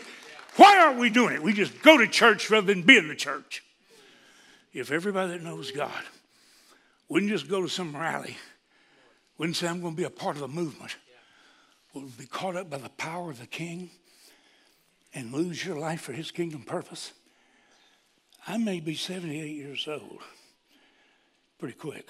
Why 0.56 0.80
aren't 0.80 0.98
we 0.98 1.12
doing 1.12 1.36
it? 1.36 1.44
We 1.44 1.54
just 1.54 1.84
go 1.84 2.00
to 2.00 2.08
church 2.08 2.50
rather 2.50 2.66
than 2.66 2.82
be 2.82 2.98
in 2.98 3.08
the 3.08 3.16
church. 3.16 3.64
If 4.74 4.92
everybody 4.92 5.34
that 5.34 5.44
knows 5.44 5.70
God 5.70 5.92
wouldn't 7.08 7.32
just 7.32 7.48
go 7.48 7.62
to 7.62 7.70
some 7.70 7.96
rally, 7.96 8.38
wouldn't 9.38 9.56
say, 9.56 9.68
I'm 9.68 9.82
going 9.82 9.94
to 9.94 9.98
be 9.98 10.06
a 10.06 10.10
part 10.10 10.36
of 10.36 10.42
the 10.42 10.48
movement, 10.48 10.96
would 11.94 12.18
be 12.18 12.26
caught 12.26 12.56
up 12.56 12.72
by 12.72 12.80
the 12.80 12.90
power 12.90 13.30
of 13.30 13.40
the 13.40 13.46
king 13.46 13.92
and 15.14 15.32
lose 15.32 15.64
your 15.64 15.78
life 15.78 16.02
for 16.02 16.14
his 16.14 16.32
kingdom 16.32 16.64
purpose. 16.64 17.12
I 18.48 18.58
may 18.58 18.80
be 18.80 18.96
78 18.96 19.56
years 19.56 19.88
old 19.88 20.20
pretty 21.58 21.76
quick. 21.76 22.08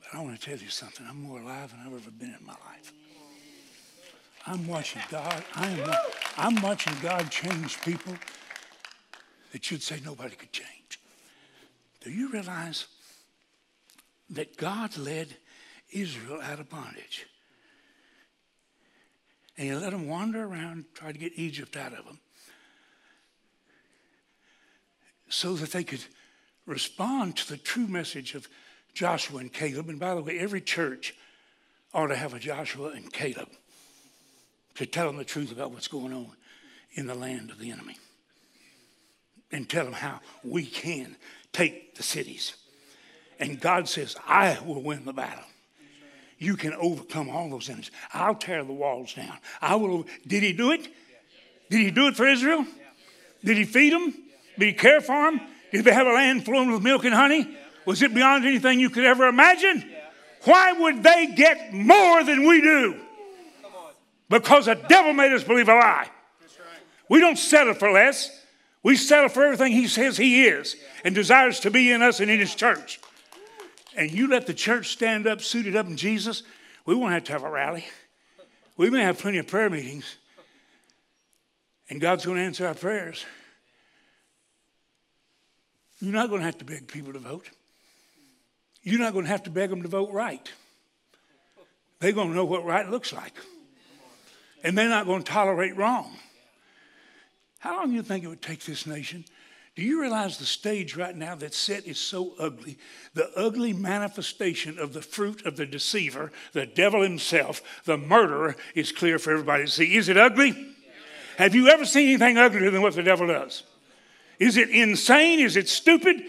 But 0.00 0.18
I 0.18 0.22
want 0.22 0.40
to 0.40 0.44
tell 0.44 0.58
you 0.58 0.70
something. 0.70 1.06
I'm 1.08 1.22
more 1.22 1.40
alive 1.40 1.70
than 1.70 1.80
I've 1.80 1.94
ever 1.94 2.10
been 2.10 2.34
in 2.38 2.44
my 2.44 2.52
life. 2.52 2.92
I'm 4.46 4.66
watching 4.66 5.02
God. 5.10 5.44
I 5.54 5.68
am, 5.68 5.94
I'm 6.36 6.62
watching 6.62 6.94
God 7.02 7.30
change 7.30 7.80
people 7.82 8.14
that 9.52 9.70
you'd 9.70 9.82
say 9.82 10.00
nobody 10.04 10.34
could 10.36 10.52
change. 10.52 11.00
Do 12.00 12.10
you 12.10 12.30
realize 12.30 12.86
that 14.30 14.56
God 14.56 14.96
led 14.96 15.36
Israel 15.90 16.40
out 16.40 16.60
of 16.60 16.68
bondage? 16.68 17.26
And 19.58 19.68
he 19.68 19.74
let 19.74 19.92
them 19.92 20.08
wander 20.08 20.44
around, 20.44 20.84
try 20.94 21.12
to 21.12 21.18
get 21.18 21.32
Egypt 21.36 21.76
out 21.76 21.92
of 21.92 22.04
them, 22.04 22.20
so 25.28 25.54
that 25.54 25.72
they 25.72 25.84
could 25.84 26.04
respond 26.66 27.36
to 27.36 27.48
the 27.48 27.56
true 27.56 27.86
message 27.86 28.34
of 28.34 28.48
Joshua 28.94 29.38
and 29.40 29.52
Caleb. 29.52 29.88
And 29.88 30.00
by 30.00 30.14
the 30.14 30.22
way, 30.22 30.38
every 30.38 30.60
church 30.60 31.14
ought 31.94 32.08
to 32.08 32.16
have 32.16 32.34
a 32.34 32.38
Joshua 32.38 32.90
and 32.90 33.12
Caleb 33.12 33.48
to 34.74 34.86
tell 34.86 35.06
them 35.06 35.16
the 35.16 35.24
truth 35.24 35.52
about 35.52 35.70
what's 35.70 35.88
going 35.88 36.12
on 36.12 36.30
in 36.94 37.06
the 37.06 37.14
land 37.14 37.50
of 37.50 37.58
the 37.58 37.70
enemy 37.70 37.96
and 39.52 39.68
tell 39.68 39.84
them 39.84 39.94
how 39.94 40.20
we 40.42 40.66
can 40.66 41.16
take 41.52 41.94
the 41.94 42.02
cities. 42.02 42.54
And 43.38 43.60
God 43.60 43.88
says, 43.88 44.16
I 44.26 44.58
will 44.64 44.82
win 44.82 45.04
the 45.04 45.12
battle. 45.12 45.44
You 46.38 46.56
can 46.56 46.74
overcome 46.74 47.30
all 47.30 47.48
those 47.48 47.68
enemies. 47.68 47.90
I'll 48.12 48.34
tear 48.34 48.62
the 48.64 48.72
walls 48.72 49.14
down. 49.14 49.38
I 49.62 49.76
will. 49.76 50.04
Did 50.26 50.42
he 50.42 50.52
do 50.52 50.72
it? 50.72 50.88
Did 51.70 51.80
he 51.80 51.90
do 51.90 52.08
it 52.08 52.16
for 52.16 52.26
Israel? 52.26 52.66
Did 53.42 53.56
he 53.56 53.64
feed 53.64 53.92
them? 53.92 54.14
Did 54.58 54.66
he 54.66 54.72
care 54.72 55.00
for 55.00 55.30
them? 55.30 55.40
Did 55.72 55.84
they 55.84 55.92
have 55.92 56.06
a 56.06 56.12
land 56.12 56.44
flowing 56.44 56.70
with 56.72 56.82
milk 56.82 57.04
and 57.04 57.14
honey? 57.14 57.56
Was 57.84 58.02
it 58.02 58.14
beyond 58.14 58.44
anything 58.44 58.80
you 58.80 58.90
could 58.90 59.04
ever 59.04 59.26
imagine? 59.26 59.84
Why 60.44 60.72
would 60.72 61.02
they 61.02 61.26
get 61.26 61.72
more 61.72 62.22
than 62.24 62.46
we 62.46 62.60
do? 62.60 63.00
Because 64.28 64.66
the 64.66 64.74
devil 64.74 65.12
made 65.12 65.32
us 65.32 65.44
believe 65.44 65.68
a 65.68 65.74
lie. 65.74 66.10
We 67.08 67.20
don't 67.20 67.38
settle 67.38 67.74
for 67.74 67.92
less. 67.92 68.30
We 68.82 68.96
settle 68.96 69.28
for 69.28 69.44
everything 69.44 69.72
he 69.72 69.88
says 69.88 70.16
he 70.16 70.46
is 70.46 70.76
and 71.04 71.14
desires 71.14 71.60
to 71.60 71.70
be 71.70 71.90
in 71.90 72.02
us 72.02 72.20
and 72.20 72.30
in 72.30 72.38
his 72.38 72.54
church. 72.54 73.00
And 73.96 74.10
you 74.10 74.28
let 74.28 74.46
the 74.46 74.54
church 74.54 74.90
stand 74.90 75.26
up, 75.26 75.40
suited 75.40 75.74
up 75.74 75.86
in 75.86 75.96
Jesus, 75.96 76.42
we 76.84 76.94
won't 76.94 77.12
have 77.12 77.24
to 77.24 77.32
have 77.32 77.42
a 77.42 77.50
rally. 77.50 77.84
We 78.76 78.90
may 78.90 79.02
have 79.02 79.18
plenty 79.18 79.38
of 79.38 79.46
prayer 79.46 79.70
meetings. 79.70 80.16
And 81.88 82.00
God's 82.00 82.24
going 82.24 82.36
to 82.38 82.44
answer 82.44 82.66
our 82.66 82.74
prayers. 82.74 83.24
You're 86.06 86.14
not 86.14 86.28
going 86.28 86.38
to 86.38 86.46
have 86.46 86.58
to 86.58 86.64
beg 86.64 86.86
people 86.86 87.12
to 87.14 87.18
vote. 87.18 87.50
You're 88.84 89.00
not 89.00 89.12
going 89.12 89.24
to 89.24 89.30
have 89.32 89.42
to 89.42 89.50
beg 89.50 89.70
them 89.70 89.82
to 89.82 89.88
vote 89.88 90.12
right. 90.12 90.48
They're 91.98 92.12
going 92.12 92.28
to 92.28 92.34
know 92.36 92.44
what 92.44 92.64
right 92.64 92.88
looks 92.88 93.12
like. 93.12 93.32
And 94.62 94.78
they're 94.78 94.88
not 94.88 95.06
going 95.06 95.24
to 95.24 95.32
tolerate 95.32 95.76
wrong. 95.76 96.16
How 97.58 97.78
long 97.78 97.88
do 97.88 97.96
you 97.96 98.04
think 98.04 98.22
it 98.22 98.28
would 98.28 98.40
take 98.40 98.64
this 98.64 98.86
nation? 98.86 99.24
Do 99.74 99.82
you 99.82 100.00
realize 100.00 100.38
the 100.38 100.44
stage 100.44 100.94
right 100.94 101.16
now 101.16 101.34
that's 101.34 101.56
set 101.56 101.88
is 101.88 101.98
so 101.98 102.34
ugly? 102.38 102.78
The 103.14 103.28
ugly 103.36 103.72
manifestation 103.72 104.78
of 104.78 104.92
the 104.92 105.02
fruit 105.02 105.44
of 105.44 105.56
the 105.56 105.66
deceiver, 105.66 106.30
the 106.52 106.66
devil 106.66 107.02
himself, 107.02 107.82
the 107.84 107.98
murderer, 107.98 108.54
is 108.76 108.92
clear 108.92 109.18
for 109.18 109.32
everybody 109.32 109.64
to 109.64 109.70
see. 109.72 109.96
Is 109.96 110.08
it 110.08 110.16
ugly? 110.16 110.76
Have 111.36 111.56
you 111.56 111.66
ever 111.66 111.84
seen 111.84 112.10
anything 112.10 112.38
uglier 112.38 112.70
than 112.70 112.82
what 112.82 112.94
the 112.94 113.02
devil 113.02 113.26
does? 113.26 113.64
Is 114.38 114.56
it 114.56 114.70
insane? 114.70 115.40
Is 115.40 115.56
it 115.56 115.68
stupid? 115.68 116.22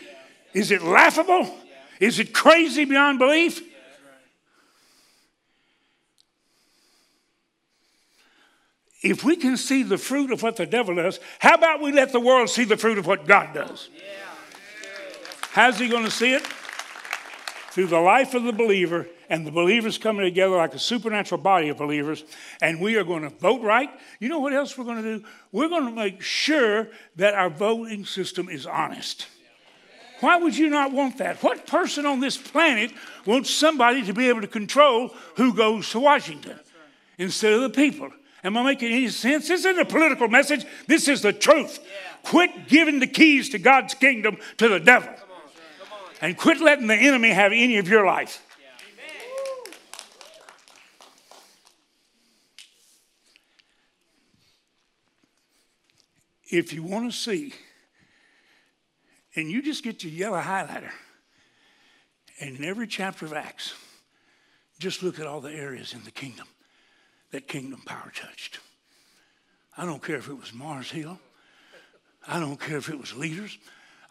Is 0.54 0.72
it 0.72 0.82
laughable? 0.82 1.54
Is 2.00 2.20
it 2.20 2.34
crazy 2.34 2.86
beyond 2.86 3.20
belief? 3.20 3.62
If 9.04 9.24
we 9.24 9.36
can 9.36 9.58
see 9.58 9.84
the 9.84 9.98
fruit 9.98 10.32
of 10.32 10.42
what 10.42 10.56
the 10.56 10.66
devil 10.66 10.96
does, 10.96 11.20
how 11.40 11.56
about 11.56 11.82
we 11.82 11.92
let 11.92 12.12
the 12.12 12.20
world 12.20 12.50
see 12.50 12.64
the 12.64 12.78
fruit 12.78 12.98
of 12.98 13.06
what 13.06 13.28
God 13.28 13.54
does? 13.54 13.90
How's 15.52 15.80
he 15.80 15.88
going 15.88 16.04
to 16.04 16.12
see 16.12 16.34
it? 16.34 16.46
Through 17.72 17.88
the 17.88 18.00
life 18.00 18.34
of 18.34 18.44
the 18.44 18.52
believer 18.52 19.08
and 19.30 19.46
the 19.46 19.52
believers 19.52 19.98
coming 19.98 20.26
together 20.26 20.56
like 20.56 20.74
a 20.74 20.80
supernatural 20.80 21.42
body 21.42 21.70
of 21.70 21.78
believers, 21.78 22.24
and 22.62 22.80
we 22.80 22.96
are 22.96 23.04
going 23.04 23.24
to 23.24 23.30
vote 23.30 23.62
right. 23.62 23.90
You 24.20 24.30
know 24.30 24.40
what 24.40 24.54
else 24.54 24.78
we're 24.78 24.86
going 24.86 25.04
to 25.04 25.18
do? 25.18 25.26
We're 25.52 25.70
going 25.70 25.86
to 25.86 25.92
make 25.92 26.22
sure 26.22 26.88
that 27.18 27.34
our 27.34 27.50
voting 27.50 28.06
system 28.06 28.50
is 28.50 28.66
honest. 28.66 29.28
Why 30.20 30.38
would 30.38 30.58
you 30.58 30.70
not 30.70 30.92
want 30.92 31.20
that? 31.20 31.44
What 31.44 31.68
person 31.68 32.06
on 32.06 32.20
this 32.20 32.38
planet 32.38 32.92
wants 33.26 33.50
somebody 33.52 34.04
to 34.06 34.14
be 34.14 34.30
able 34.30 34.42
to 34.42 34.48
control 34.48 35.10
who 35.36 35.54
goes 35.54 35.90
to 35.92 36.00
Washington 36.00 36.60
instead 37.18 37.54
of 37.54 37.62
the 37.62 37.70
people? 37.70 38.12
Am 38.44 38.56
I 38.58 38.64
making 38.64 38.92
any 38.92 39.10
sense? 39.10 39.48
This 39.48 39.60
isn't 39.60 39.80
a 39.80 39.86
political 39.86 40.28
message. 40.28 40.66
This 40.88 41.08
is 41.08 41.22
the 41.22 41.34
truth. 41.34 41.80
Quit 42.24 42.68
giving 42.68 43.00
the 43.00 43.08
keys 43.08 43.50
to 43.50 43.60
God's 43.60 43.94
kingdom 43.94 44.38
to 44.58 44.70
the 44.70 44.80
devil. 44.80 45.14
And 46.22 46.36
quit 46.38 46.62
letting 46.62 46.88
the 46.88 46.96
enemy 46.96 47.30
have 47.30 47.52
any 47.52 47.78
of 47.78 47.88
your 47.88 48.06
life. 48.06 48.44
If 56.52 56.74
you 56.74 56.84
want 56.84 57.12
to 57.12 57.18
see, 57.18 57.54
and 59.36 59.50
you 59.50 59.62
just 59.62 59.84
get 59.84 60.04
your 60.04 60.14
yellow 60.14 60.42
highlighter, 60.42 60.92
and 62.40 62.58
in 62.58 62.64
every 62.64 62.88
chapter 62.88 63.26
of 63.26 63.34
Acts, 63.34 63.74
just 64.80 65.04
look 65.04 65.20
at 65.20 65.28
all 65.28 65.42
the 65.42 65.52
areas 65.52 65.94
in 65.94 66.04
the 66.04 66.12
kingdom 66.12 66.48
that 67.32 67.48
kingdom 67.48 67.82
power 67.86 68.12
touched. 68.16 68.60
I 69.78 69.86
don't 69.86 70.02
care 70.02 70.16
if 70.16 70.30
it 70.30 70.40
was 70.40 70.54
Mars 70.54 70.92
Hill. 70.92 71.20
I 72.28 72.40
don't 72.40 72.60
care 72.60 72.78
if 72.78 72.90
it 72.90 73.00
was 73.00 73.16
leaders. 73.16 73.58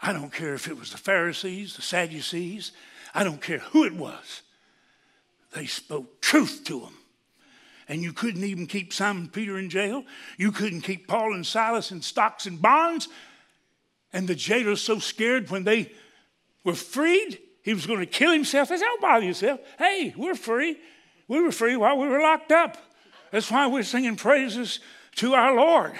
I 0.01 0.12
don't 0.12 0.33
care 0.33 0.55
if 0.55 0.68
it 0.68 0.79
was 0.79 0.92
the 0.92 0.99
Pharisees, 0.99 1.77
the 1.77 1.83
Sadducees. 1.83 2.72
I 3.14 3.25
don't 3.25 3.40
care 3.40 3.59
who 3.59 3.85
it 3.85 3.94
was. 3.94 4.42
They 5.55 5.66
spoke 5.66 6.20
truth 6.20 6.62
to 6.66 6.81
them 6.81 6.94
and 7.88 8.03
you 8.03 8.12
couldn't 8.12 8.44
even 8.44 8.66
keep 8.66 8.92
Simon 8.92 9.29
Peter 9.29 9.59
in 9.59 9.70
jail. 9.70 10.05
You 10.37 10.53
couldn't 10.53 10.81
keep 10.81 11.07
Paul 11.07 11.35
and 11.35 11.46
Silas 11.46 11.92
in 11.92 12.03
stocks 12.03 12.46
and 12.46 12.61
bonds. 12.61 13.09
And 14.12 14.27
the 14.27 14.35
jailer's 14.35 14.81
so 14.81 14.99
scared 14.99 15.51
when 15.51 15.64
they 15.64 15.92
were 16.64 16.75
freed, 16.75 17.38
he 17.62 17.75
was 17.75 17.87
going 17.87 18.01
to 18.01 18.07
kill 18.07 18.33
himself. 18.33 18.68
They 18.68 18.77
said, 18.77 18.85
Don't 18.85 19.01
bother 19.01 19.25
yourself. 19.25 19.61
Hey, 19.79 20.14
we're 20.16 20.35
free. 20.35 20.77
We 21.29 21.40
were 21.40 21.53
free 21.53 21.77
while 21.77 21.99
we 21.99 22.09
were 22.09 22.20
locked 22.20 22.53
up. 22.53 22.77
That's 23.31 23.51
why 23.51 23.66
we're 23.66 23.83
singing 23.83 24.16
praises 24.16 24.81
to 25.16 25.35
our 25.35 25.55
Lord. 25.55 25.94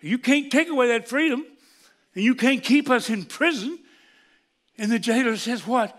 You 0.00 0.18
can't 0.18 0.50
take 0.50 0.68
away 0.68 0.88
that 0.88 1.08
freedom, 1.08 1.44
and 2.14 2.24
you 2.24 2.34
can't 2.34 2.62
keep 2.62 2.88
us 2.90 3.10
in 3.10 3.24
prison. 3.24 3.78
And 4.76 4.90
the 4.90 4.98
jailer 4.98 5.36
says, 5.36 5.66
What? 5.66 5.98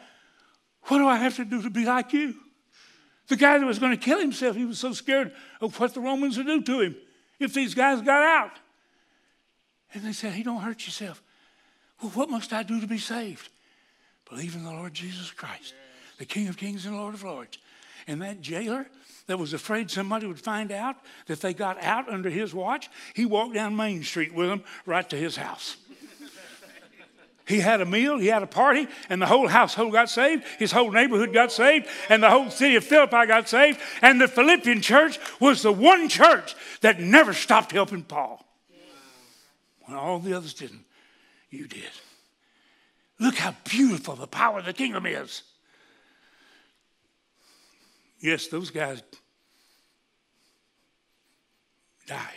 What 0.84 0.98
do 1.00 1.08
I 1.08 1.18
have 1.18 1.36
to 1.36 1.46
do 1.46 1.62
to 1.62 1.70
be 1.70 1.86
like 1.86 2.14
you? 2.14 2.36
The 3.30 3.36
guy 3.36 3.58
that 3.58 3.66
was 3.66 3.80
going 3.80 3.92
to 3.92 4.04
kill 4.04 4.20
himself, 4.20 4.56
he 4.56 4.66
was 4.66 4.80
so 4.80 4.92
scared 4.92 5.32
of 5.62 5.80
what 5.80 5.94
the 5.94 6.02
Romans 6.02 6.38
would 6.38 6.48
do 6.48 6.62
to 6.62 6.82
him 6.82 6.96
if 7.40 7.54
these 7.54 7.74
guys 7.74 8.02
got 8.02 8.22
out. 8.22 8.52
And 9.94 10.04
they 10.04 10.14
said, 10.14 10.34
Hey, 10.34 10.44
don't 10.44 10.62
hurt 10.62 10.86
yourself. 10.86 11.24
Well, 12.02 12.12
what 12.12 12.30
must 12.30 12.52
I 12.54 12.64
do 12.64 12.82
to 12.82 12.88
be 12.88 12.98
saved? 12.98 13.50
Believe 14.30 14.56
in 14.56 14.64
the 14.64 14.72
Lord 14.72 14.94
Jesus 14.94 15.32
Christ, 15.32 15.74
the 16.18 16.26
King 16.26 16.48
of 16.48 16.58
Kings 16.58 16.86
and 16.86 16.96
Lord 16.96 17.14
of 17.14 17.24
Lords. 17.24 17.58
And 18.08 18.22
that 18.22 18.42
jailer 18.42 18.88
that 19.28 19.38
was 19.38 19.54
afraid 19.54 19.92
somebody 19.92 20.26
would 20.26 20.40
find 20.40 20.72
out 20.72 20.96
that 21.28 21.42
they 21.42 21.54
got 21.54 21.82
out 21.84 22.10
under 22.10 22.30
his 22.30 22.54
watch, 22.54 22.90
he 23.14 23.26
walked 23.26 23.54
down 23.54 23.76
Main 23.76 24.04
Street 24.04 24.34
with 24.34 24.50
them 24.50 24.64
right 24.88 25.08
to 25.10 25.16
his 25.16 25.36
house. 25.36 25.78
He 27.50 27.62
had 27.62 27.82
a 27.82 27.86
meal, 27.86 28.20
he 28.20 28.28
had 28.28 28.44
a 28.44 28.48
party, 28.48 28.88
and 29.10 29.20
the 29.20 29.26
whole 29.26 29.48
household 29.48 29.92
got 29.92 30.08
saved. 30.08 30.44
His 30.60 30.72
whole 30.72 30.92
neighborhood 30.92 31.34
got 31.34 31.52
saved, 31.52 31.88
and 32.08 32.22
the 32.22 32.30
whole 32.30 32.52
city 32.52 32.76
of 32.76 32.84
Philippi 32.84 33.26
got 33.26 33.50
saved. 33.50 33.80
And 34.04 34.22
the 34.22 34.28
Philippian 34.28 34.82
church 34.82 35.18
was 35.40 35.64
the 35.64 35.74
one 35.74 36.10
church 36.10 36.54
that 36.82 37.00
never 37.00 37.34
stopped 37.34 37.72
helping 37.72 38.04
Paul. 38.04 38.46
When 39.80 39.98
all 39.98 40.20
the 40.20 40.34
others 40.34 40.54
didn't, 40.54 40.86
you 41.50 41.68
did. 41.68 41.90
Look 43.20 43.34
how 43.34 43.56
beautiful 43.64 44.16
the 44.16 44.28
power 44.28 44.60
of 44.60 44.66
the 44.66 44.74
kingdom 44.74 45.08
is. 45.08 45.42
Yes, 48.20 48.46
those 48.46 48.70
guys 48.70 49.02
died. 52.06 52.30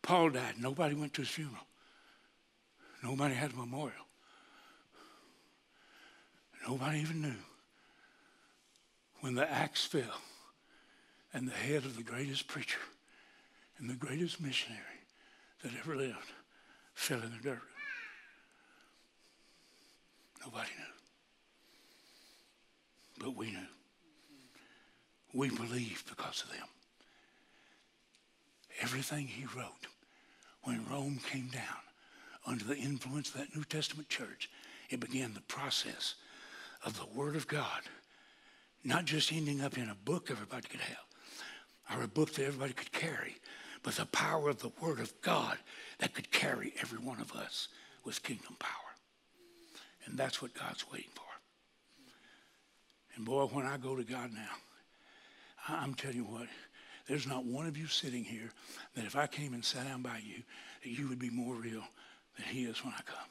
Paul 0.00 0.30
died. 0.30 0.54
Nobody 0.58 0.94
went 0.94 1.12
to 1.14 1.20
his 1.20 1.28
funeral. 1.28 1.67
Nobody 3.02 3.34
had 3.34 3.52
a 3.52 3.56
memorial. 3.56 4.06
Nobody 6.66 7.00
even 7.00 7.22
knew 7.22 7.42
when 9.20 9.34
the 9.34 9.50
axe 9.50 9.84
fell 9.84 10.20
and 11.32 11.48
the 11.48 11.52
head 11.52 11.84
of 11.84 11.96
the 11.96 12.02
greatest 12.02 12.48
preacher 12.48 12.80
and 13.78 13.88
the 13.88 13.94
greatest 13.94 14.40
missionary 14.40 14.82
that 15.62 15.72
ever 15.80 15.96
lived 15.96 16.32
fell 16.94 17.22
in 17.22 17.30
the 17.30 17.42
dirt. 17.42 17.62
Nobody 20.44 20.70
knew. 20.78 20.84
but 23.24 23.36
we 23.36 23.50
knew. 23.50 23.58
We 25.32 25.50
believed 25.50 26.08
because 26.08 26.42
of 26.42 26.50
them. 26.50 26.66
Everything 28.80 29.26
he 29.26 29.44
wrote, 29.56 29.88
when 30.62 30.86
Rome 30.88 31.20
came 31.30 31.48
down 31.48 31.87
under 32.48 32.64
the 32.64 32.76
influence 32.76 33.28
of 33.28 33.34
that 33.40 33.54
New 33.54 33.64
Testament 33.64 34.08
church, 34.08 34.50
it 34.90 35.00
began 35.00 35.34
the 35.34 35.40
process 35.42 36.14
of 36.84 36.98
the 36.98 37.06
Word 37.18 37.36
of 37.36 37.46
God, 37.46 37.82
not 38.84 39.04
just 39.04 39.32
ending 39.32 39.60
up 39.60 39.76
in 39.76 39.90
a 39.90 39.94
book 39.94 40.30
everybody 40.30 40.66
could 40.66 40.80
have, 40.80 41.98
or 41.98 42.02
a 42.02 42.08
book 42.08 42.32
that 42.34 42.46
everybody 42.46 42.72
could 42.72 42.92
carry, 42.92 43.36
but 43.82 43.94
the 43.94 44.06
power 44.06 44.48
of 44.48 44.60
the 44.60 44.72
Word 44.80 44.98
of 44.98 45.12
God 45.20 45.58
that 45.98 46.14
could 46.14 46.30
carry 46.30 46.72
every 46.80 46.98
one 46.98 47.20
of 47.20 47.32
us 47.32 47.68
with 48.04 48.22
kingdom 48.22 48.56
power. 48.58 48.72
And 50.06 50.16
that's 50.16 50.40
what 50.40 50.54
God's 50.54 50.90
waiting 50.90 51.10
for. 51.14 51.22
And 53.14 53.26
boy, 53.26 53.44
when 53.44 53.66
I 53.66 53.76
go 53.76 53.94
to 53.94 54.04
God 54.04 54.32
now, 54.32 54.48
I'm 55.68 55.94
telling 55.94 56.16
you 56.16 56.24
what, 56.24 56.46
there's 57.08 57.26
not 57.26 57.44
one 57.44 57.66
of 57.66 57.76
you 57.76 57.86
sitting 57.86 58.24
here 58.24 58.50
that 58.94 59.04
if 59.04 59.16
I 59.16 59.26
came 59.26 59.52
and 59.52 59.64
sat 59.64 59.86
down 59.86 60.02
by 60.02 60.20
you, 60.24 60.42
that 60.82 60.90
you 60.90 61.08
would 61.08 61.18
be 61.18 61.30
more 61.30 61.54
real 61.54 61.82
than 62.38 62.46
he 62.46 62.64
is 62.64 62.82
when 62.84 62.94
I 62.94 63.02
come. 63.02 63.28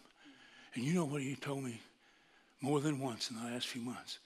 And 0.76 0.84
you 0.84 0.93
know 0.93 1.06
what 1.06 1.22
he 1.22 1.36
told 1.36 1.63
me 1.63 1.82
more 2.62 2.80
than 2.80 3.00
once 3.00 3.32
in 3.32 3.38
the 3.38 3.52
last 3.52 3.67
few 3.67 3.82
months? 3.82 4.20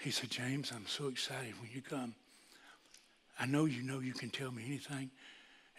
He 0.00 0.10
said, 0.10 0.30
James, 0.30 0.72
I'm 0.74 0.86
so 0.86 1.08
excited 1.08 1.54
when 1.60 1.70
you 1.72 1.82
come. 1.82 2.14
I 3.38 3.46
know 3.46 3.64
you 3.64 3.82
know 3.82 4.00
you 4.00 4.12
can 4.12 4.30
tell 4.30 4.50
me 4.50 4.64
anything, 4.66 5.10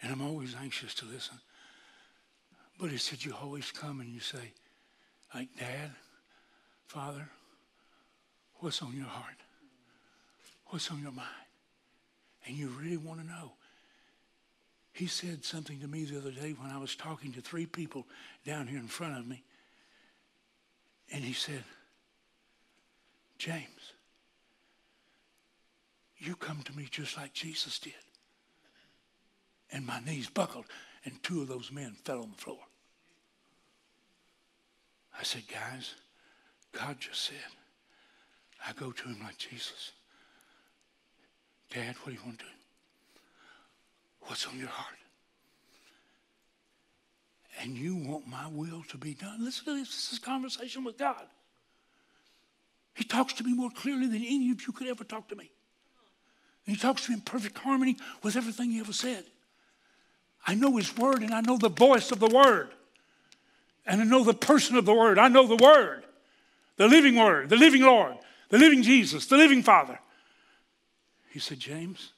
and 0.02 0.12
I'm 0.12 0.22
always 0.22 0.54
anxious 0.54 0.94
to 0.96 1.06
listen. 1.06 1.38
But 2.78 2.90
he 2.90 2.98
said, 2.98 3.24
You 3.24 3.34
always 3.40 3.70
come 3.72 4.00
and 4.00 4.08
you 4.10 4.20
say, 4.20 4.52
like, 5.34 5.48
Dad, 5.58 5.90
Father, 6.86 7.28
what's 8.56 8.82
on 8.82 8.94
your 8.94 9.06
heart? 9.06 9.36
What's 10.66 10.90
on 10.90 11.00
your 11.00 11.12
mind? 11.12 11.28
And 12.46 12.56
you 12.56 12.68
really 12.68 12.96
want 12.96 13.20
to 13.20 13.26
know. 13.26 13.52
He 14.96 15.08
said 15.08 15.44
something 15.44 15.78
to 15.80 15.86
me 15.86 16.04
the 16.04 16.16
other 16.16 16.30
day 16.30 16.54
when 16.58 16.70
I 16.70 16.78
was 16.78 16.96
talking 16.96 17.30
to 17.32 17.42
three 17.42 17.66
people 17.66 18.06
down 18.46 18.66
here 18.66 18.78
in 18.78 18.88
front 18.88 19.18
of 19.18 19.26
me. 19.26 19.42
And 21.12 21.22
he 21.22 21.34
said, 21.34 21.62
James, 23.36 23.92
you 26.16 26.34
come 26.34 26.62
to 26.62 26.74
me 26.74 26.88
just 26.90 27.14
like 27.18 27.34
Jesus 27.34 27.78
did. 27.78 27.92
And 29.70 29.84
my 29.84 30.00
knees 30.00 30.30
buckled, 30.30 30.64
and 31.04 31.22
two 31.22 31.42
of 31.42 31.48
those 31.48 31.70
men 31.70 31.94
fell 32.04 32.22
on 32.22 32.30
the 32.30 32.42
floor. 32.42 32.60
I 35.20 35.24
said, 35.24 35.42
guys, 35.46 35.94
God 36.72 36.96
just 37.00 37.20
said, 37.22 37.36
I 38.66 38.72
go 38.72 38.92
to 38.92 39.08
him 39.08 39.18
like 39.22 39.36
Jesus. 39.36 39.92
Dad, 41.68 41.96
what 41.96 42.06
do 42.06 42.12
you 42.12 42.24
want 42.24 42.38
to 42.38 42.44
do? 42.46 42.50
What's 44.26 44.46
on 44.46 44.58
your 44.58 44.68
heart? 44.68 44.94
And 47.62 47.76
you 47.76 47.96
want 47.96 48.26
my 48.26 48.46
will 48.48 48.82
to 48.90 48.98
be 48.98 49.14
done. 49.14 49.44
Listen 49.44 49.64
to 49.66 49.74
this. 49.78 49.88
This 49.88 50.12
is 50.12 50.18
conversation 50.18 50.84
with 50.84 50.98
God. 50.98 51.24
He 52.94 53.04
talks 53.04 53.32
to 53.34 53.44
me 53.44 53.54
more 53.54 53.70
clearly 53.70 54.06
than 54.06 54.22
any 54.22 54.50
of 54.50 54.66
you 54.66 54.72
could 54.72 54.88
ever 54.88 55.04
talk 55.04 55.28
to 55.28 55.36
me. 55.36 55.50
And 56.66 56.76
he 56.76 56.80
talks 56.80 57.04
to 57.04 57.10
me 57.10 57.16
in 57.16 57.20
perfect 57.22 57.56
harmony 57.58 57.96
with 58.22 58.36
everything 58.36 58.70
he 58.70 58.80
ever 58.80 58.92
said. 58.92 59.24
I 60.46 60.54
know 60.54 60.76
his 60.76 60.96
word 60.96 61.22
and 61.22 61.32
I 61.32 61.40
know 61.40 61.56
the 61.56 61.68
voice 61.68 62.10
of 62.10 62.20
the 62.20 62.28
word. 62.28 62.70
And 63.86 64.00
I 64.00 64.04
know 64.04 64.24
the 64.24 64.34
person 64.34 64.76
of 64.76 64.84
the 64.84 64.94
word. 64.94 65.18
I 65.18 65.28
know 65.28 65.46
the 65.46 65.62
word, 65.62 66.04
the 66.76 66.88
living 66.88 67.16
word, 67.16 67.48
the 67.48 67.56
living 67.56 67.82
Lord, 67.82 68.16
the 68.48 68.58
living 68.58 68.82
Jesus, 68.82 69.26
the 69.26 69.36
living 69.36 69.62
Father. 69.62 69.98
He 71.30 71.38
said, 71.38 71.60
James, 71.60 72.12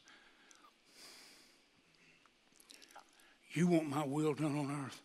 you 3.58 3.66
want 3.66 3.88
my 3.88 4.04
will 4.04 4.34
done 4.34 4.56
on 4.56 4.84
earth 4.84 5.02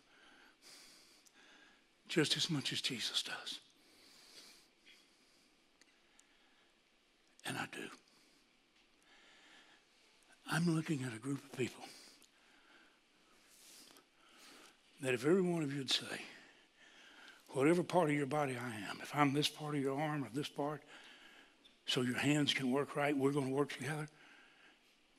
just 2.07 2.37
as 2.37 2.51
much 2.51 2.71
as 2.71 2.81
Jesus 2.81 3.23
does. 3.23 3.59
And 7.47 7.57
I 7.57 7.65
do. 7.71 7.81
I'm 10.51 10.75
looking 10.75 11.03
at 11.03 11.15
a 11.15 11.17
group 11.17 11.43
of 11.43 11.57
people 11.57 11.83
that 15.01 15.15
if 15.15 15.25
every 15.25 15.41
one 15.41 15.63
of 15.63 15.73
you 15.73 15.79
would 15.79 15.91
say, 15.91 16.21
whatever 17.49 17.81
part 17.81 18.09
of 18.09 18.15
your 18.15 18.27
body 18.27 18.55
I 18.55 18.91
am, 18.91 18.99
if 19.01 19.15
I'm 19.15 19.33
this 19.33 19.49
part 19.49 19.73
of 19.73 19.81
your 19.81 19.99
arm 19.99 20.23
or 20.23 20.29
this 20.31 20.47
part, 20.47 20.83
so 21.87 22.01
your 22.01 22.19
hands 22.19 22.53
can 22.53 22.71
work 22.71 22.95
right, 22.95 23.17
we're 23.17 23.31
going 23.31 23.47
to 23.47 23.53
work 23.53 23.73
together. 23.73 24.07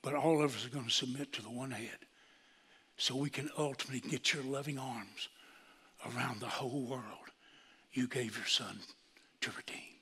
But 0.01 0.13
all 0.13 0.41
of 0.41 0.55
us 0.55 0.65
are 0.65 0.69
going 0.69 0.85
to 0.85 0.91
submit 0.91 1.33
to 1.33 1.41
the 1.41 1.49
one 1.49 1.71
head 1.71 2.05
so 2.97 3.15
we 3.15 3.29
can 3.29 3.49
ultimately 3.57 4.09
get 4.09 4.33
your 4.33 4.43
loving 4.43 4.79
arms 4.79 5.29
around 6.05 6.39
the 6.39 6.47
whole 6.47 6.81
world 6.81 7.03
you 7.93 8.07
gave 8.07 8.37
your 8.37 8.45
son 8.45 8.79
to 9.41 9.51
redeem. 9.51 9.95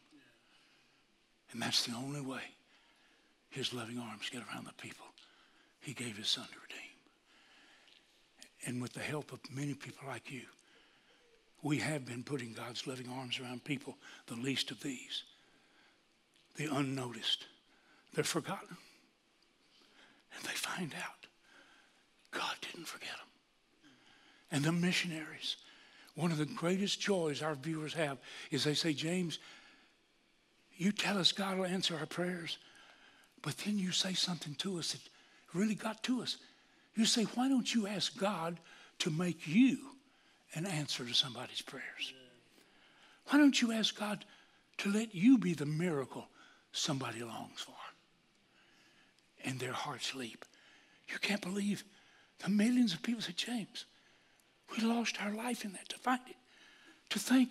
And 1.51 1.61
that's 1.61 1.85
the 1.85 1.95
only 1.95 2.21
way 2.21 2.41
his 3.49 3.73
loving 3.73 3.99
arms 3.99 4.29
get 4.31 4.41
around 4.51 4.65
the 4.65 4.73
people 4.81 5.05
he 5.79 5.93
gave 5.93 6.17
his 6.17 6.29
son 6.29 6.45
to 6.45 6.59
redeem. 6.61 6.79
And 8.65 8.81
with 8.81 8.93
the 8.93 9.01
help 9.01 9.31
of 9.31 9.39
many 9.53 9.73
people 9.73 10.07
like 10.07 10.31
you, 10.31 10.43
we 11.61 11.77
have 11.77 12.05
been 12.05 12.23
putting 12.23 12.53
God's 12.53 12.87
loving 12.87 13.09
arms 13.09 13.39
around 13.39 13.63
people, 13.63 13.97
the 14.27 14.35
least 14.35 14.71
of 14.71 14.81
these, 14.81 15.23
the 16.55 16.65
unnoticed. 16.65 17.45
They're 18.13 18.23
forgotten. 18.23 18.77
And 20.35 20.45
they 20.45 20.53
find 20.53 20.93
out 20.95 21.22
God 22.33 22.55
didn't 22.61 22.87
forget 22.87 23.09
them. 23.09 23.27
And 24.51 24.63
the 24.63 24.71
missionaries, 24.71 25.57
one 26.15 26.31
of 26.31 26.37
the 26.37 26.45
greatest 26.45 26.99
joys 26.99 27.41
our 27.41 27.55
viewers 27.55 27.93
have 27.93 28.17
is 28.51 28.63
they 28.63 28.73
say, 28.73 28.93
James, 28.93 29.39
you 30.75 30.91
tell 30.91 31.17
us 31.17 31.31
God 31.31 31.57
will 31.57 31.65
answer 31.65 31.97
our 31.97 32.05
prayers, 32.05 32.57
but 33.41 33.57
then 33.59 33.77
you 33.77 33.91
say 33.91 34.13
something 34.13 34.55
to 34.55 34.79
us 34.79 34.93
that 34.93 35.01
really 35.53 35.75
got 35.75 36.03
to 36.03 36.21
us. 36.21 36.37
You 36.95 37.05
say, 37.05 37.23
why 37.35 37.47
don't 37.47 37.73
you 37.73 37.87
ask 37.87 38.17
God 38.17 38.59
to 38.99 39.09
make 39.09 39.47
you 39.47 39.77
an 40.55 40.65
answer 40.65 41.03
to 41.03 41.13
somebody's 41.13 41.61
prayers? 41.61 42.13
Why 43.27 43.39
don't 43.39 43.59
you 43.61 43.71
ask 43.71 43.97
God 43.97 44.25
to 44.79 44.91
let 44.91 45.15
you 45.15 45.37
be 45.37 45.53
the 45.53 45.65
miracle 45.65 46.27
somebody 46.71 47.23
longs 47.23 47.61
for? 47.61 47.73
And 49.45 49.59
their 49.59 49.73
hearts 49.73 50.13
leap. 50.15 50.45
You 51.07 51.17
can't 51.19 51.41
believe 51.41 51.83
the 52.43 52.49
millions 52.49 52.93
of 52.93 53.01
people 53.01 53.21
said, 53.21 53.37
James, 53.37 53.85
we 54.75 54.83
lost 54.83 55.21
our 55.21 55.33
life 55.33 55.63
in 55.63 55.71
that 55.73 55.87
to 55.89 55.97
find 55.97 56.21
it. 56.27 56.35
To 57.11 57.19
think 57.19 57.49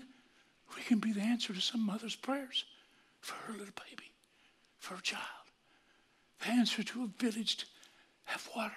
we 0.76 0.82
can 0.82 0.98
be 0.98 1.12
the 1.12 1.20
answer 1.20 1.52
to 1.52 1.60
some 1.60 1.84
mother's 1.84 2.16
prayers 2.16 2.64
for 3.20 3.34
her 3.46 3.52
little 3.52 3.74
baby, 3.88 4.12
for 4.78 4.96
her 4.96 5.00
child. 5.00 5.22
The 6.40 6.48
answer 6.48 6.82
to 6.82 7.04
a 7.04 7.22
village 7.22 7.58
to 7.58 7.66
have 8.24 8.48
water. 8.54 8.74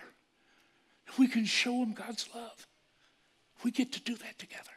We 1.17 1.28
can 1.28 1.45
show 1.45 1.80
them 1.80 1.93
God's 1.93 2.30
love. 2.34 2.65
We 3.63 3.71
get 3.71 3.91
to 3.93 4.01
do 4.01 4.15
that 4.17 4.39
together. 4.39 4.71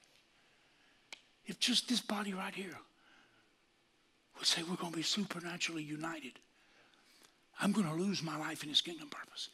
If 1.47 1.61
just 1.61 1.89
this 1.89 2.01
body 2.01 2.35
right 2.35 2.55
here 2.55 2.79
would 4.39 4.47
say 4.47 4.63
we're 4.63 4.77
going 4.77 4.93
to 4.93 4.97
be 4.97 5.03
supernaturally 5.03 5.83
united, 5.83 6.33
I'm 7.61 7.73
going 7.73 7.89
to 7.89 7.95
lose 7.95 8.23
my 8.23 8.37
life 8.37 8.63
in 8.63 8.69
His 8.69 8.81
kingdom 8.81 9.09
purpose. 9.09 9.51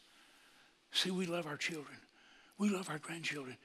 See, 0.94 1.10
we 1.10 1.26
love 1.26 1.46
our 1.46 1.56
children, 1.56 1.96
we 2.56 2.70
love 2.70 2.88
our 2.88 2.98
grandchildren. 2.98 3.56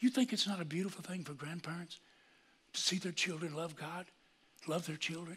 You 0.00 0.08
think 0.08 0.32
it's 0.32 0.46
not 0.46 0.60
a 0.60 0.64
beautiful 0.64 1.02
thing 1.02 1.22
for 1.22 1.34
grandparents 1.34 1.98
to 2.72 2.80
see 2.80 2.98
their 2.98 3.12
children 3.12 3.54
love 3.54 3.76
God, 3.76 4.06
love 4.66 4.86
their 4.86 4.96
children? 4.96 5.36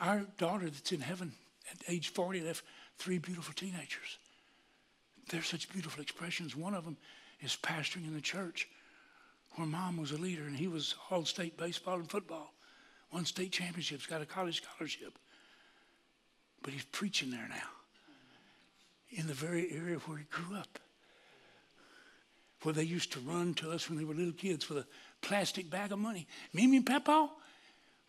Our 0.00 0.20
daughter 0.38 0.70
that's 0.70 0.92
in 0.92 1.00
heaven 1.00 1.32
at 1.70 1.82
age 1.88 2.08
40 2.08 2.40
left 2.40 2.64
three 2.96 3.18
beautiful 3.18 3.52
teenagers. 3.52 4.18
They're 5.28 5.42
such 5.42 5.70
beautiful 5.70 6.00
expressions. 6.00 6.56
One 6.56 6.74
of 6.74 6.84
them 6.84 6.96
is 7.40 7.58
pastoring 7.62 8.06
in 8.06 8.14
the 8.14 8.20
church 8.20 8.68
where 9.56 9.66
mom 9.66 9.96
was 9.98 10.12
a 10.12 10.16
leader 10.16 10.44
and 10.44 10.56
he 10.56 10.68
was 10.68 10.94
all 11.10 11.24
state 11.24 11.58
baseball 11.58 11.96
and 11.96 12.10
football. 12.10 12.54
Won 13.12 13.26
state 13.26 13.52
championships, 13.52 14.06
got 14.06 14.22
a 14.22 14.26
college 14.26 14.62
scholarship. 14.62 15.18
But 16.62 16.72
he's 16.72 16.84
preaching 16.84 17.30
there 17.30 17.48
now 17.48 17.79
in 19.10 19.26
the 19.26 19.34
very 19.34 19.70
area 19.72 19.96
where 19.98 20.18
he 20.18 20.24
grew 20.30 20.56
up. 20.56 20.78
Where 22.62 22.74
they 22.74 22.84
used 22.84 23.12
to 23.12 23.20
run 23.20 23.54
to 23.54 23.70
us 23.70 23.88
when 23.88 23.98
they 23.98 24.04
were 24.04 24.14
little 24.14 24.32
kids 24.32 24.68
with 24.68 24.78
a 24.78 24.86
plastic 25.22 25.70
bag 25.70 25.92
of 25.92 25.98
money. 25.98 26.26
Mimi 26.52 26.78
and 26.78 26.86
Papa, 26.86 27.30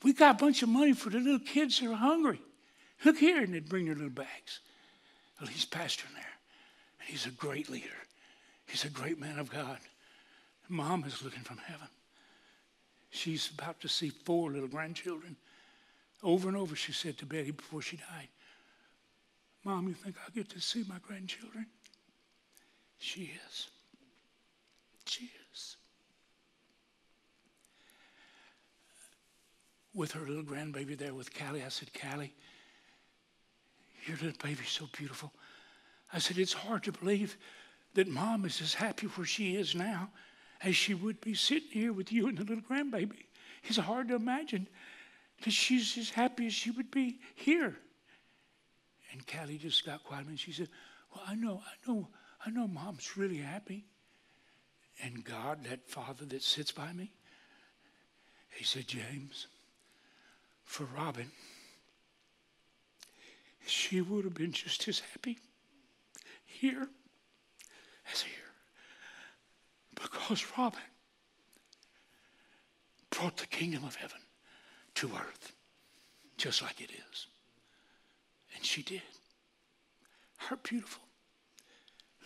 we 0.03 0.13
got 0.13 0.35
a 0.35 0.43
bunch 0.43 0.61
of 0.61 0.69
money 0.69 0.93
for 0.93 1.09
the 1.09 1.19
little 1.19 1.39
kids 1.39 1.79
that 1.79 1.89
are 1.89 1.95
hungry. 1.95 2.41
Look 3.05 3.17
here, 3.17 3.43
and 3.43 3.53
they'd 3.53 3.69
bring 3.69 3.85
their 3.85 3.95
little 3.95 4.09
bags. 4.09 4.59
Well, 5.39 5.49
he's 5.49 5.65
pastoring 5.65 6.13
there. 6.13 6.25
And 6.99 7.09
he's 7.09 7.25
a 7.25 7.31
great 7.31 7.69
leader. 7.69 7.87
He's 8.67 8.85
a 8.85 8.89
great 8.89 9.19
man 9.19 9.39
of 9.39 9.51
God. 9.51 9.77
Mom 10.69 11.03
is 11.05 11.23
looking 11.23 11.43
from 11.43 11.57
heaven. 11.57 11.87
She's 13.09 13.51
about 13.53 13.81
to 13.81 13.89
see 13.89 14.09
four 14.09 14.51
little 14.51 14.69
grandchildren. 14.69 15.35
Over 16.23 16.47
and 16.47 16.57
over, 16.57 16.75
she 16.75 16.93
said 16.93 17.17
to 17.17 17.25
Betty 17.25 17.51
before 17.51 17.81
she 17.81 17.97
died, 17.97 18.29
Mom, 19.63 19.87
you 19.87 19.93
think 19.93 20.15
I'll 20.23 20.33
get 20.33 20.49
to 20.49 20.59
see 20.59 20.83
my 20.87 20.97
grandchildren? 21.05 21.67
She 22.97 23.31
is. 23.47 23.67
She 25.05 25.29
is. 25.53 25.77
With 29.93 30.13
her 30.13 30.21
little 30.21 30.43
grandbaby 30.43 30.97
there 30.97 31.13
with 31.13 31.37
Callie, 31.37 31.63
I 31.63 31.69
said, 31.69 31.89
Callie, 31.93 32.33
your 34.05 34.17
little 34.17 34.37
baby's 34.41 34.69
so 34.69 34.87
beautiful. 34.97 35.31
I 36.13 36.19
said, 36.19 36.37
it's 36.37 36.53
hard 36.53 36.83
to 36.83 36.91
believe 36.91 37.37
that 37.93 38.07
mom 38.07 38.45
is 38.45 38.61
as 38.61 38.73
happy 38.73 39.07
where 39.07 39.25
she 39.25 39.55
is 39.55 39.75
now 39.75 40.09
as 40.63 40.75
she 40.75 40.93
would 40.93 41.19
be 41.21 41.33
sitting 41.33 41.69
here 41.71 41.93
with 41.93 42.11
you 42.11 42.27
and 42.27 42.37
the 42.37 42.43
little 42.43 42.63
grandbaby. 42.63 43.25
It's 43.63 43.77
hard 43.77 44.07
to 44.07 44.15
imagine 44.15 44.67
that 45.43 45.51
she's 45.51 45.97
as 45.97 46.09
happy 46.09 46.47
as 46.47 46.53
she 46.53 46.71
would 46.71 46.91
be 46.91 47.19
here. 47.35 47.77
And 49.11 49.25
Callie 49.27 49.57
just 49.57 49.85
got 49.85 50.03
quiet 50.03 50.27
and 50.27 50.39
she 50.39 50.51
said, 50.51 50.69
Well, 51.13 51.23
I 51.27 51.35
know, 51.35 51.61
I 51.65 51.91
know, 51.91 52.07
I 52.45 52.49
know 52.49 52.67
mom's 52.67 53.17
really 53.17 53.37
happy. 53.37 53.85
And 55.03 55.23
God, 55.23 55.65
that 55.65 55.87
Father 55.87 56.25
that 56.25 56.43
sits 56.43 56.71
by 56.71 56.93
me, 56.93 57.11
he 58.49 58.63
said, 58.63 58.87
James, 58.87 59.47
for 60.63 60.85
Robin, 60.95 61.31
she 63.65 64.01
would 64.01 64.25
have 64.25 64.33
been 64.33 64.51
just 64.51 64.87
as 64.87 64.99
happy 64.99 65.39
here 66.45 66.87
as 68.11 68.21
here. 68.21 68.33
Because 69.95 70.45
Robin 70.57 70.79
brought 73.09 73.37
the 73.37 73.47
kingdom 73.47 73.83
of 73.83 73.95
heaven 73.95 74.19
to 74.95 75.07
earth, 75.15 75.53
just 76.37 76.61
like 76.61 76.81
it 76.81 76.91
is. 76.91 77.27
And 78.55 78.65
she 78.65 78.83
did. 78.83 79.01
Her 80.37 80.57
beautiful 80.57 81.03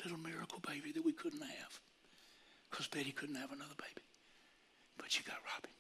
little 0.04 0.18
miracle 0.18 0.60
baby 0.60 0.92
that 0.94 1.06
we 1.06 1.12
couldn't 1.12 1.42
have 1.42 1.80
because 2.70 2.88
Betty 2.88 3.12
couldn't 3.12 3.36
have 3.36 3.52
another 3.52 3.76
baby. 3.78 4.06
But 4.98 5.12
she 5.12 5.24
got 5.24 5.38
Robin. 5.54 5.72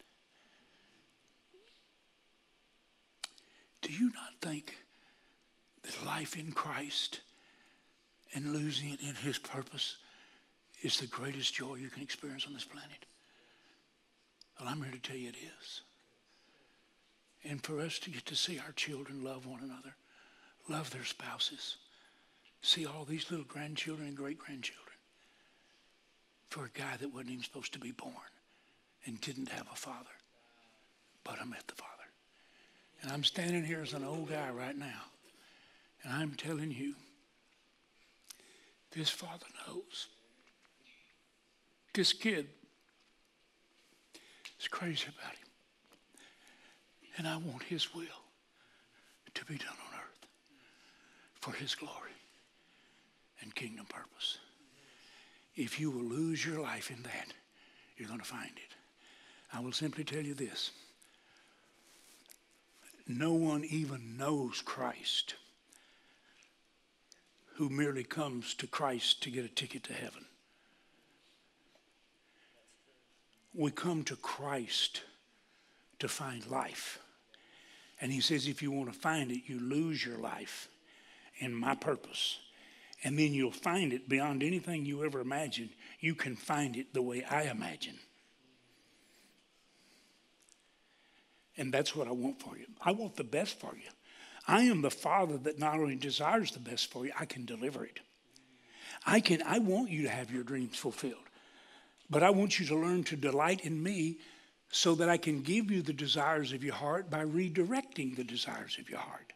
Do 3.81 3.91
you 3.93 4.11
not 4.13 4.33
think 4.41 4.75
that 5.83 6.05
life 6.05 6.37
in 6.37 6.51
Christ 6.51 7.21
and 8.33 8.53
losing 8.53 8.89
it 8.91 9.01
in 9.01 9.15
His 9.15 9.37
purpose 9.37 9.97
is 10.81 10.99
the 10.99 11.07
greatest 11.07 11.53
joy 11.53 11.75
you 11.75 11.89
can 11.89 12.01
experience 12.01 12.47
on 12.47 12.53
this 12.53 12.65
planet? 12.65 13.05
Well, 14.59 14.69
I'm 14.69 14.81
here 14.81 14.91
to 14.91 14.99
tell 14.99 15.17
you 15.17 15.29
it 15.29 15.35
is. 15.35 15.81
And 17.43 17.63
for 17.63 17.79
us 17.79 17.99
to 17.99 18.09
get 18.09 18.25
to 18.25 18.35
see 18.35 18.59
our 18.59 18.71
children 18.71 19.23
love 19.23 19.45
one 19.45 19.61
another, 19.61 19.95
love 20.69 20.89
their 20.91 21.05
spouses, 21.05 21.77
see 22.61 22.85
all 22.85 23.05
these 23.05 23.29
little 23.29 23.45
grandchildren 23.45 24.07
and 24.07 24.17
great 24.17 24.39
grandchildren 24.39 24.81
for 26.49 26.65
a 26.65 26.79
guy 26.79 26.95
that 26.99 27.13
wasn't 27.13 27.31
even 27.31 27.43
supposed 27.43 27.73
to 27.73 27.79
be 27.79 27.91
born 27.91 28.13
and 29.05 29.19
didn't 29.21 29.49
have 29.49 29.67
a 29.71 29.75
father, 29.75 30.15
but 31.23 31.37
I 31.41 31.45
met 31.45 31.67
the 31.67 31.75
father. 31.75 31.91
And 33.01 33.11
I'm 33.11 33.23
standing 33.23 33.63
here 33.63 33.81
as 33.81 33.93
an 33.93 34.03
old 34.03 34.29
guy 34.29 34.49
right 34.49 34.77
now, 34.77 35.03
and 36.03 36.13
I'm 36.13 36.31
telling 36.31 36.71
you, 36.71 36.95
this 38.91 39.09
father 39.09 39.45
knows. 39.67 40.07
This 41.93 42.13
kid 42.13 42.47
is 44.59 44.67
crazy 44.67 45.05
about 45.07 45.35
him. 45.35 45.47
And 47.17 47.27
I 47.27 47.35
want 47.37 47.63
his 47.63 47.93
will 47.93 48.03
to 49.33 49.45
be 49.45 49.57
done 49.57 49.67
on 49.69 49.94
for 51.45 51.51
his 51.51 51.75
glory 51.75 52.17
and 53.39 53.53
kingdom 53.53 53.85
purpose. 53.87 54.39
If 55.55 55.79
you 55.79 55.91
will 55.91 56.01
lose 56.01 56.43
your 56.43 56.59
life 56.59 56.89
in 56.89 57.03
that, 57.03 57.27
you're 57.95 58.07
going 58.07 58.19
to 58.19 58.25
find 58.25 58.49
it. 58.55 58.75
I 59.53 59.59
will 59.59 59.71
simply 59.71 60.03
tell 60.03 60.23
you 60.23 60.33
this 60.33 60.71
no 63.07 63.33
one 63.33 63.63
even 63.65 64.17
knows 64.17 64.63
Christ 64.65 65.35
who 67.57 67.69
merely 67.69 68.03
comes 68.03 68.55
to 68.55 68.65
Christ 68.65 69.21
to 69.21 69.29
get 69.29 69.45
a 69.45 69.49
ticket 69.49 69.83
to 69.83 69.93
heaven. 69.93 70.25
We 73.53 73.69
come 73.69 74.03
to 74.05 74.15
Christ 74.15 75.03
to 75.99 76.07
find 76.07 76.43
life. 76.47 76.97
And 78.01 78.11
he 78.11 78.19
says, 78.19 78.47
if 78.47 78.63
you 78.63 78.71
want 78.71 78.91
to 78.91 78.99
find 78.99 79.31
it, 79.31 79.43
you 79.45 79.59
lose 79.59 80.03
your 80.03 80.17
life 80.17 80.69
in 81.37 81.53
my 81.53 81.75
purpose. 81.75 82.39
And 83.03 83.19
then 83.19 83.33
you'll 83.33 83.51
find 83.51 83.93
it 83.93 84.09
beyond 84.09 84.41
anything 84.41 84.85
you 84.85 85.03
ever 85.03 85.19
imagined. 85.19 85.69
You 85.99 86.15
can 86.15 86.35
find 86.35 86.75
it 86.75 86.93
the 86.93 87.01
way 87.01 87.23
I 87.23 87.43
imagine. 87.43 87.99
And 91.57 91.73
that's 91.73 91.95
what 91.95 92.07
I 92.07 92.11
want 92.11 92.41
for 92.41 92.57
you. 92.57 92.65
I 92.81 92.91
want 92.91 93.15
the 93.15 93.23
best 93.23 93.59
for 93.59 93.73
you. 93.75 93.89
I 94.47 94.63
am 94.63 94.81
the 94.81 94.91
Father 94.91 95.37
that 95.39 95.59
not 95.59 95.75
only 95.75 95.95
desires 95.95 96.51
the 96.51 96.59
best 96.59 96.91
for 96.91 97.05
you, 97.05 97.11
I 97.19 97.25
can 97.25 97.45
deliver 97.45 97.85
it. 97.85 97.99
I 99.05 99.19
can 99.19 99.41
I 99.43 99.59
want 99.59 99.89
you 99.89 100.03
to 100.03 100.09
have 100.09 100.31
your 100.31 100.43
dreams 100.43 100.77
fulfilled. 100.77 101.15
But 102.09 102.23
I 102.23 102.29
want 102.29 102.59
you 102.59 102.65
to 102.67 102.75
learn 102.75 103.03
to 103.05 103.15
delight 103.15 103.61
in 103.61 103.81
me 103.81 104.19
so 104.69 104.95
that 104.95 105.09
I 105.09 105.17
can 105.17 105.41
give 105.41 105.71
you 105.71 105.81
the 105.81 105.93
desires 105.93 106.53
of 106.53 106.63
your 106.63 106.75
heart 106.75 107.09
by 107.09 107.23
redirecting 107.23 108.15
the 108.15 108.23
desires 108.23 108.77
of 108.79 108.89
your 108.89 108.99
heart. 108.99 109.33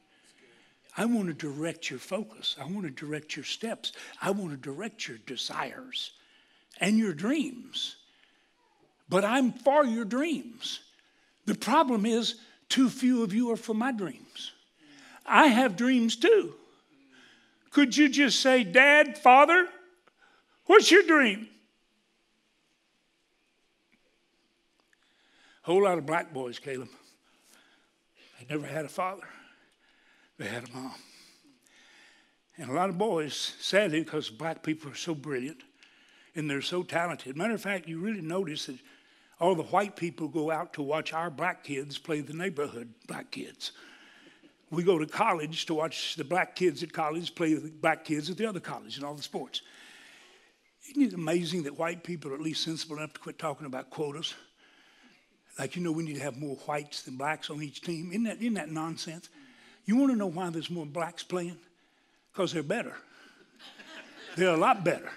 I 0.97 1.05
want 1.05 1.27
to 1.27 1.33
direct 1.33 1.89
your 1.89 1.99
focus. 1.99 2.55
I 2.59 2.65
want 2.65 2.83
to 2.83 2.89
direct 2.89 3.35
your 3.35 3.45
steps. 3.45 3.93
I 4.21 4.31
want 4.31 4.51
to 4.51 4.57
direct 4.57 5.07
your 5.07 5.17
desires 5.25 6.11
and 6.79 6.97
your 6.97 7.13
dreams. 7.13 7.95
But 9.07 9.23
I'm 9.23 9.51
for 9.51 9.85
your 9.85 10.05
dreams. 10.05 10.79
The 11.45 11.55
problem 11.55 12.05
is, 12.05 12.35
too 12.69 12.89
few 12.89 13.23
of 13.23 13.33
you 13.33 13.51
are 13.51 13.57
for 13.57 13.73
my 13.73 13.91
dreams. 13.91 14.51
I 15.25 15.47
have 15.47 15.75
dreams 15.75 16.15
too. 16.15 16.53
Could 17.71 17.95
you 17.95 18.09
just 18.09 18.39
say, 18.39 18.63
Dad, 18.63 19.17
Father, 19.17 19.67
what's 20.65 20.91
your 20.91 21.03
dream? 21.03 21.47
A 25.63 25.71
whole 25.71 25.83
lot 25.83 25.97
of 25.97 26.05
black 26.05 26.33
boys, 26.33 26.57
Caleb. 26.57 26.89
They 28.39 28.55
never 28.55 28.65
had 28.65 28.85
a 28.85 28.89
father, 28.89 29.27
they 30.39 30.47
had 30.47 30.67
a 30.69 30.71
mom. 30.73 30.95
And 32.57 32.69
a 32.69 32.73
lot 32.73 32.89
of 32.89 32.97
boys, 32.97 33.53
sadly, 33.59 34.01
because 34.01 34.29
black 34.29 34.63
people 34.63 34.91
are 34.91 34.95
so 34.95 35.13
brilliant 35.13 35.61
and 36.35 36.49
they're 36.49 36.61
so 36.61 36.81
talented. 36.81 37.37
Matter 37.37 37.53
of 37.53 37.61
fact, 37.61 37.87
you 37.87 37.99
really 37.99 38.21
notice 38.21 38.65
that 38.65 38.79
all 39.39 39.55
the 39.55 39.63
white 39.63 39.95
people 39.95 40.27
go 40.27 40.49
out 40.49 40.73
to 40.73 40.81
watch 40.81 41.13
our 41.13 41.29
black 41.29 41.63
kids 41.63 41.97
play 41.97 42.21
the 42.21 42.33
neighborhood 42.33 42.93
black 43.07 43.31
kids. 43.31 43.73
We 44.71 44.83
go 44.83 44.97
to 44.97 45.05
college 45.05 45.65
to 45.67 45.73
watch 45.73 46.15
the 46.15 46.23
black 46.23 46.55
kids 46.55 46.83
at 46.83 46.93
college 46.93 47.35
play 47.35 47.53
the 47.53 47.69
black 47.69 48.03
kids 48.05 48.29
at 48.29 48.37
the 48.37 48.45
other 48.45 48.59
college 48.59 48.97
and 48.97 49.05
all 49.05 49.15
the 49.15 49.23
sports. 49.23 49.61
Isn't 50.89 51.03
it 51.03 51.13
amazing 51.13 51.63
that 51.63 51.77
white 51.77 52.03
people 52.03 52.31
are 52.31 52.35
at 52.35 52.41
least 52.41 52.63
sensible 52.63 52.97
enough 52.97 53.13
to 53.13 53.19
quit 53.19 53.39
talking 53.39 53.65
about 53.65 53.89
quotas? 53.89 54.33
Like, 55.57 55.75
you 55.75 55.81
know, 55.81 55.91
we 55.91 56.03
need 56.03 56.15
to 56.15 56.23
have 56.23 56.37
more 56.37 56.55
whites 56.55 57.01
than 57.03 57.17
blacks 57.17 57.49
on 57.49 57.61
each 57.61 57.81
team. 57.81 58.09
Isn't 58.11 58.23
that, 58.23 58.37
isn't 58.37 58.53
that 58.53 58.69
nonsense? 58.69 59.29
You 59.85 59.97
want 59.97 60.11
to 60.11 60.17
know 60.17 60.27
why 60.27 60.49
there's 60.49 60.69
more 60.69 60.85
blacks 60.85 61.23
playing? 61.23 61.57
Because 62.31 62.53
they're 62.53 62.63
better. 62.63 62.95
they're 64.35 64.53
a 64.53 64.57
lot 64.57 64.83
better. 64.83 65.09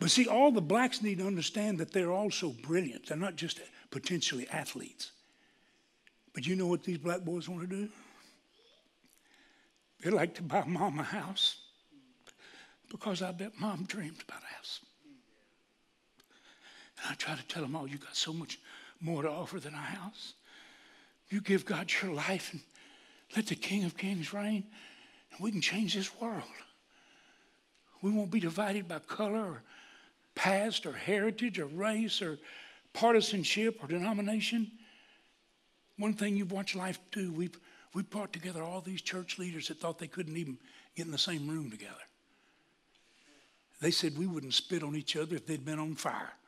But 0.00 0.10
see, 0.10 0.26
all 0.26 0.50
the 0.50 0.60
blacks 0.60 1.02
need 1.02 1.18
to 1.18 1.26
understand 1.26 1.78
that 1.78 1.92
they're 1.92 2.12
also 2.12 2.50
brilliant. 2.50 3.06
They're 3.06 3.16
not 3.16 3.36
just 3.36 3.60
potentially 3.90 4.48
athletes. 4.50 5.12
But 6.34 6.46
you 6.46 6.56
know 6.56 6.66
what 6.66 6.82
these 6.82 6.98
black 6.98 7.20
boys 7.20 7.48
want 7.48 7.62
to 7.62 7.66
do? 7.68 7.88
They 10.02 10.10
like 10.10 10.34
to 10.34 10.42
buy 10.42 10.64
mom 10.66 10.98
a 10.98 11.04
house 11.04 11.56
because 12.90 13.22
I 13.22 13.32
bet 13.32 13.52
mom 13.58 13.84
dreamed 13.84 14.22
about 14.28 14.42
a 14.42 14.54
house. 14.54 14.80
And 16.98 17.06
I 17.10 17.14
try 17.14 17.34
to 17.34 17.46
tell 17.46 17.62
them, 17.62 17.74
oh, 17.76 17.86
you 17.86 17.96
got 17.96 18.16
so 18.16 18.32
much 18.32 18.58
more 19.00 19.22
to 19.22 19.30
offer 19.30 19.58
than 19.58 19.74
a 19.74 19.78
house. 19.78 20.34
You 21.30 21.40
give 21.40 21.64
God 21.64 21.90
your 22.02 22.12
life 22.12 22.52
and 22.52 22.60
let 23.36 23.46
the 23.46 23.54
King 23.54 23.84
of 23.84 23.96
Kings 23.96 24.32
reign, 24.32 24.64
and 25.32 25.40
we 25.40 25.50
can 25.50 25.60
change 25.60 25.94
this 25.94 26.20
world. 26.20 26.42
We 28.02 28.10
won't 28.10 28.30
be 28.30 28.40
divided 28.40 28.86
by 28.86 28.98
color 29.00 29.38
or 29.38 29.62
past 30.34 30.86
or 30.86 30.92
heritage 30.92 31.58
or 31.58 31.66
race 31.66 32.20
or 32.20 32.38
partisanship 32.92 33.82
or 33.82 33.88
denomination. 33.88 34.70
One 35.96 36.14
thing 36.14 36.36
you've 36.36 36.52
watched 36.52 36.76
life 36.76 36.98
do, 37.12 37.32
we've, 37.32 37.58
we 37.94 38.02
brought 38.02 38.32
together 38.32 38.62
all 38.62 38.80
these 38.80 39.00
church 39.00 39.38
leaders 39.38 39.68
that 39.68 39.80
thought 39.80 39.98
they 39.98 40.06
couldn't 40.06 40.36
even 40.36 40.58
get 40.96 41.06
in 41.06 41.12
the 41.12 41.18
same 41.18 41.48
room 41.48 41.70
together. 41.70 41.94
They 43.80 43.90
said 43.90 44.16
we 44.16 44.26
wouldn't 44.26 44.54
spit 44.54 44.82
on 44.82 44.96
each 44.96 45.16
other 45.16 45.36
if 45.36 45.46
they'd 45.46 45.64
been 45.64 45.78
on 45.78 45.94
fire. 45.94 46.32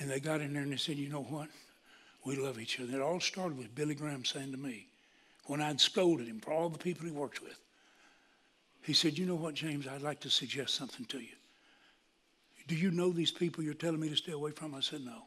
And 0.00 0.08
they 0.08 0.20
got 0.20 0.40
in 0.40 0.52
there 0.52 0.62
and 0.62 0.72
they 0.72 0.76
said, 0.76 0.96
you 0.96 1.08
know 1.08 1.24
what? 1.24 1.48
We 2.28 2.36
love 2.36 2.60
each 2.60 2.78
other. 2.78 2.94
It 2.94 3.00
all 3.00 3.20
started 3.20 3.56
with 3.56 3.74
Billy 3.74 3.94
Graham 3.94 4.22
saying 4.22 4.52
to 4.52 4.58
me, 4.58 4.86
when 5.46 5.62
I'd 5.62 5.80
scolded 5.80 6.26
him 6.26 6.40
for 6.40 6.52
all 6.52 6.68
the 6.68 6.76
people 6.76 7.06
he 7.06 7.10
worked 7.10 7.40
with, 7.40 7.58
he 8.82 8.92
said, 8.92 9.16
You 9.16 9.24
know 9.24 9.34
what, 9.34 9.54
James? 9.54 9.88
I'd 9.88 10.02
like 10.02 10.20
to 10.20 10.30
suggest 10.30 10.74
something 10.74 11.06
to 11.06 11.20
you. 11.20 11.36
Do 12.66 12.74
you 12.74 12.90
know 12.90 13.12
these 13.12 13.30
people 13.30 13.64
you're 13.64 13.72
telling 13.72 14.00
me 14.00 14.10
to 14.10 14.16
stay 14.16 14.32
away 14.32 14.50
from? 14.50 14.74
I 14.74 14.80
said, 14.80 15.06
No. 15.06 15.22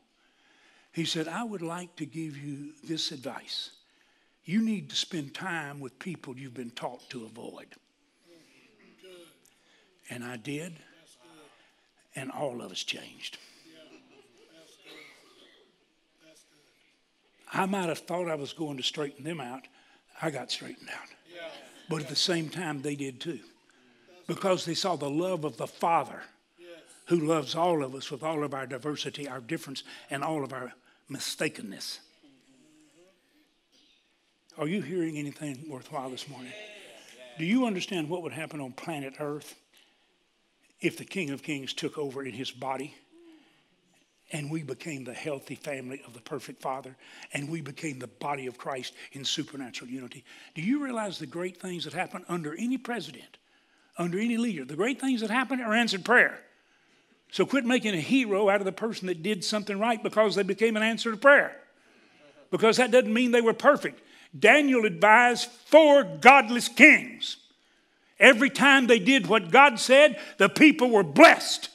He 0.92 1.06
said, 1.06 1.28
I 1.28 1.44
would 1.44 1.64
like 1.64 1.96
to 1.96 2.06
give 2.06 2.38
you 2.38 2.74
this 2.84 3.12
advice. 3.12 3.72
You 4.46 4.62
need 4.62 4.92
to 4.92 4.96
spend 4.96 5.34
time 5.34 5.80
with 5.80 5.98
people 5.98 6.38
you've 6.38 6.54
been 6.54 6.70
taught 6.70 7.10
to 7.10 7.26
avoid. 7.26 7.74
And 10.12 10.24
I 10.24 10.38
did, 10.38 10.74
and 12.16 12.30
all 12.30 12.62
of 12.62 12.72
us 12.72 12.84
changed. 12.84 13.40
I 17.54 17.66
might 17.66 17.90
have 17.90 18.00
thought 18.00 18.30
I 18.30 18.36
was 18.36 18.54
going 18.54 18.78
to 18.78 18.84
straighten 18.84 19.24
them 19.24 19.42
out. 19.42 19.68
I 20.22 20.32
got 20.32 20.52
straightened 20.52 20.90
out. 20.90 21.08
But 21.90 22.02
at 22.02 22.08
the 22.08 22.16
same 22.16 22.50
time, 22.50 22.82
they 22.82 22.96
did 22.96 23.20
too. 23.20 23.40
Because 24.28 24.64
they 24.64 24.74
saw 24.74 24.96
the 24.96 25.10
love 25.10 25.44
of 25.44 25.58
the 25.58 25.68
Father 25.68 26.22
who 27.08 27.20
loves 27.20 27.56
all 27.56 27.84
of 27.84 27.94
us 27.94 28.10
with 28.10 28.24
all 28.24 28.44
of 28.44 28.54
our 28.54 28.66
diversity, 28.66 29.28
our 29.28 29.42
difference, 29.42 29.84
and 30.10 30.24
all 30.24 30.44
of 30.44 30.54
our 30.54 30.72
mistakenness. 31.10 32.00
Are 34.58 34.68
you 34.68 34.82
hearing 34.82 35.18
anything 35.18 35.66
worthwhile 35.68 36.10
this 36.10 36.30
morning? 36.30 36.54
Do 37.38 37.46
you 37.46 37.66
understand 37.66 38.08
what 38.10 38.22
would 38.24 38.32
happen 38.32 38.62
on 38.62 38.72
planet 38.72 39.16
Earth 39.20 39.56
if 40.80 40.98
the 40.98 41.06
King 41.06 41.32
of 41.32 41.44
Kings 41.44 41.74
took 41.74 41.98
over 41.98 42.24
in 42.24 42.34
his 42.34 42.52
body? 42.52 42.96
And 44.32 44.50
we 44.50 44.64
became 44.64 45.04
the 45.04 45.14
healthy 45.14 45.56
family 45.56 46.02
of 46.08 46.14
the 46.14 46.22
perfect 46.22 46.62
Father, 46.62 46.96
and 47.34 47.50
we 47.50 47.62
became 47.62 48.00
the 48.00 48.08
body 48.08 48.48
of 48.48 48.58
Christ 48.58 48.94
in 49.12 49.26
supernatural 49.26 49.90
unity. 49.90 50.24
Do 50.56 50.62
you 50.62 50.84
realize 50.84 51.20
the 51.20 51.26
great 51.26 51.58
things 51.58 51.84
that 51.84 51.94
happen 51.94 52.24
under 52.30 52.56
any 52.56 52.78
president, 52.78 53.38
under 53.98 54.18
any 54.18 54.38
leader? 54.38 54.64
The 54.64 54.76
great 54.76 55.02
things 55.02 55.22
that 55.22 55.30
happen 55.30 55.60
are 55.60 55.74
answered 55.74 56.06
prayer. 56.06 56.40
So 57.32 57.46
quit 57.46 57.66
making 57.66 57.94
a 57.94 58.00
hero 58.02 58.50
out 58.50 58.62
of 58.62 58.66
the 58.66 58.72
person 58.72 59.08
that 59.08 59.24
did 59.24 59.44
something 59.44 59.80
right 59.80 60.02
because 60.02 60.36
they 60.36 60.44
became 60.44 60.76
an 60.76 60.84
answer 60.84 61.12
to 61.12 61.18
prayer. 61.18 61.56
Because 62.52 62.78
that 62.78 62.92
doesn't 62.92 63.14
mean 63.14 63.32
they 63.32 63.42
were 63.42 63.54
perfect. 63.54 64.02
Daniel 64.38 64.86
advised 64.86 65.50
four 65.66 66.04
godless 66.04 66.68
kings. 66.68 67.38
Every 68.20 68.50
time 68.50 68.88
they 68.88 69.00
did 69.00 69.28
what 69.28 69.52
God 69.52 69.80
said, 69.80 70.20
the 70.38 70.50
people 70.50 70.90
were 70.90 71.04
blessed. 71.04 71.70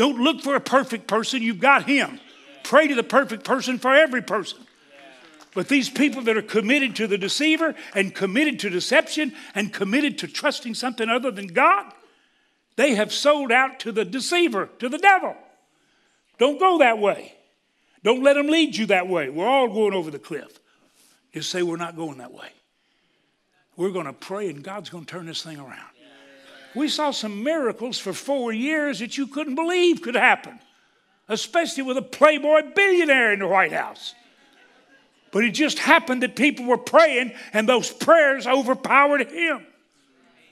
Don't 0.00 0.18
look 0.18 0.40
for 0.40 0.54
a 0.54 0.60
perfect 0.60 1.06
person, 1.08 1.42
you've 1.42 1.60
got 1.60 1.84
Him. 1.84 2.20
Pray 2.62 2.88
to 2.88 2.94
the 2.94 3.02
perfect 3.02 3.44
person 3.44 3.78
for 3.78 3.94
every 3.94 4.22
person. 4.22 4.58
But 5.54 5.68
these 5.68 5.90
people 5.90 6.22
that 6.22 6.38
are 6.38 6.42
committed 6.42 6.96
to 6.96 7.06
the 7.06 7.18
deceiver 7.18 7.74
and 7.94 8.14
committed 8.14 8.60
to 8.60 8.70
deception 8.70 9.34
and 9.54 9.70
committed 9.70 10.16
to 10.20 10.26
trusting 10.26 10.72
something 10.72 11.10
other 11.10 11.30
than 11.30 11.48
God, 11.48 11.92
they 12.76 12.94
have 12.94 13.12
sold 13.12 13.52
out 13.52 13.78
to 13.80 13.92
the 13.92 14.06
deceiver, 14.06 14.70
to 14.78 14.88
the 14.88 14.96
devil. 14.96 15.36
Don't 16.38 16.58
go 16.58 16.78
that 16.78 16.98
way. 16.98 17.34
Don't 18.02 18.22
let 18.22 18.36
them 18.36 18.46
lead 18.46 18.74
you 18.76 18.86
that 18.86 19.06
way. 19.06 19.28
We're 19.28 19.46
all 19.46 19.68
going 19.68 19.92
over 19.92 20.10
the 20.10 20.18
cliff. 20.18 20.60
Just 21.34 21.50
say 21.50 21.62
we're 21.62 21.76
not 21.76 21.94
going 21.94 22.16
that 22.16 22.32
way. 22.32 22.48
We're 23.76 23.90
going 23.90 24.06
to 24.06 24.14
pray 24.14 24.48
and 24.48 24.64
God's 24.64 24.88
going 24.88 25.04
to 25.04 25.10
turn 25.10 25.26
this 25.26 25.42
thing 25.42 25.58
around. 25.58 25.89
We 26.74 26.88
saw 26.88 27.10
some 27.10 27.42
miracles 27.42 27.98
for 27.98 28.12
four 28.12 28.52
years 28.52 29.00
that 29.00 29.18
you 29.18 29.26
couldn't 29.26 29.56
believe 29.56 30.02
could 30.02 30.14
happen, 30.14 30.60
especially 31.28 31.82
with 31.82 31.96
a 31.96 32.02
playboy 32.02 32.62
billionaire 32.74 33.32
in 33.32 33.40
the 33.40 33.48
White 33.48 33.72
House. 33.72 34.14
But 35.32 35.44
it 35.44 35.50
just 35.50 35.78
happened 35.78 36.22
that 36.22 36.36
people 36.36 36.66
were 36.66 36.78
praying 36.78 37.32
and 37.52 37.68
those 37.68 37.90
prayers 37.90 38.46
overpowered 38.46 39.30
him. 39.30 39.64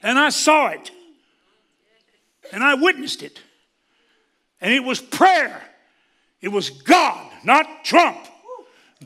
And 0.01 0.17
I 0.17 0.29
saw 0.29 0.69
it. 0.69 0.91
And 2.51 2.63
I 2.63 2.75
witnessed 2.75 3.21
it. 3.21 3.39
And 4.61 4.73
it 4.73 4.83
was 4.83 5.01
prayer. 5.01 5.61
It 6.41 6.49
was 6.49 6.69
God, 6.69 7.31
not 7.43 7.83
Trump. 7.83 8.17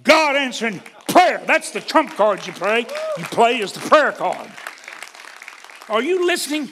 God 0.04 0.36
answering 0.36 0.82
prayer. 1.08 1.42
That's 1.46 1.72
the 1.72 1.82
trump 1.82 2.12
card 2.16 2.46
you 2.46 2.54
play. 2.54 2.86
You 3.18 3.24
play 3.26 3.58
is 3.58 3.72
the 3.72 3.80
prayer 3.80 4.12
card. 4.12 4.50
Are 5.90 6.02
you 6.02 6.26
listening? 6.26 6.72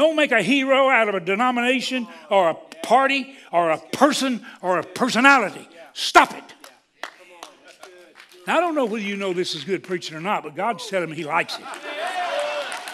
Don't 0.00 0.16
make 0.16 0.32
a 0.32 0.40
hero 0.40 0.88
out 0.88 1.10
of 1.10 1.14
a 1.14 1.20
denomination 1.20 2.08
or 2.30 2.48
a 2.48 2.54
party 2.82 3.36
or 3.52 3.72
a 3.72 3.76
person 3.76 4.46
or 4.62 4.78
a 4.78 4.82
personality. 4.82 5.68
Stop 5.92 6.32
it. 6.32 6.54
Now, 8.46 8.56
I 8.56 8.60
don't 8.60 8.74
know 8.74 8.86
whether 8.86 9.04
you 9.04 9.16
know 9.16 9.34
this 9.34 9.54
is 9.54 9.62
good 9.62 9.82
preaching 9.82 10.16
or 10.16 10.22
not, 10.22 10.42
but 10.42 10.56
God's 10.56 10.86
telling 10.86 11.10
me 11.10 11.16
He 11.16 11.24
likes 11.24 11.58
it. 11.58 11.64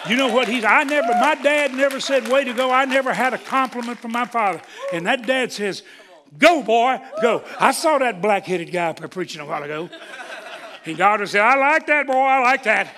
You 0.09 0.17
know 0.17 0.33
what 0.33 0.49
he's 0.49 0.65
I 0.65 0.83
never 0.83 1.07
my 1.07 1.35
dad 1.35 1.73
never 1.73 2.01
said 2.01 2.27
way 2.27 2.43
to 2.43 2.53
go. 2.53 2.71
I 2.71 2.83
never 2.83 3.13
had 3.13 3.33
a 3.33 3.37
compliment 3.37 3.99
from 3.99 4.11
my 4.11 4.25
father. 4.25 4.61
And 4.91 5.07
that 5.07 5.25
dad 5.25 5.53
says, 5.53 5.83
Go, 6.37 6.61
boy, 6.61 6.99
go. 7.21 7.41
I 7.57 7.71
saw 7.71 7.99
that 7.99 8.21
black 8.21 8.43
headed 8.43 8.69
guy 8.69 8.87
up 8.87 8.99
there 8.99 9.07
preaching 9.07 9.39
a 9.39 9.45
while 9.45 9.63
ago. 9.63 9.89
And 10.85 10.97
God 10.97 11.25
said, 11.29 11.39
I 11.39 11.55
like 11.55 11.87
that, 11.87 12.05
boy, 12.05 12.17
I 12.17 12.41
like 12.41 12.63
that. 12.63 12.93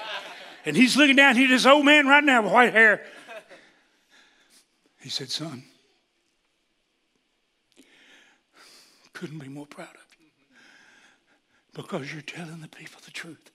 And 0.66 0.76
he's 0.76 0.98
looking 0.98 1.16
down 1.16 1.36
here, 1.36 1.48
this 1.48 1.68
old 1.68 1.86
man 1.86 2.08
right 2.08 2.24
now 2.24 2.42
with 2.42 2.52
white 2.52 2.74
hair. 2.74 3.06
He 5.02 5.10
said, 5.10 5.30
Son, 5.30 5.64
couldn't 9.14 9.40
be 9.40 9.48
more 9.48 9.66
proud 9.66 9.96
of 9.96 10.16
you 10.20 10.28
because 11.74 12.12
you're 12.12 12.22
telling 12.22 12.62
the 12.62 12.68
people 12.68 13.02
the 13.04 13.12
truth. 13.12 13.52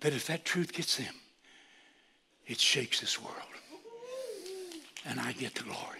That 0.00 0.12
if 0.12 0.26
that 0.28 0.44
truth 0.44 0.72
gets 0.72 0.96
them, 0.96 1.14
it 2.46 2.58
shakes 2.58 3.00
this 3.00 3.20
world. 3.20 3.36
And 5.06 5.20
I 5.20 5.32
get 5.32 5.54
the 5.54 5.62
glory. 5.64 5.99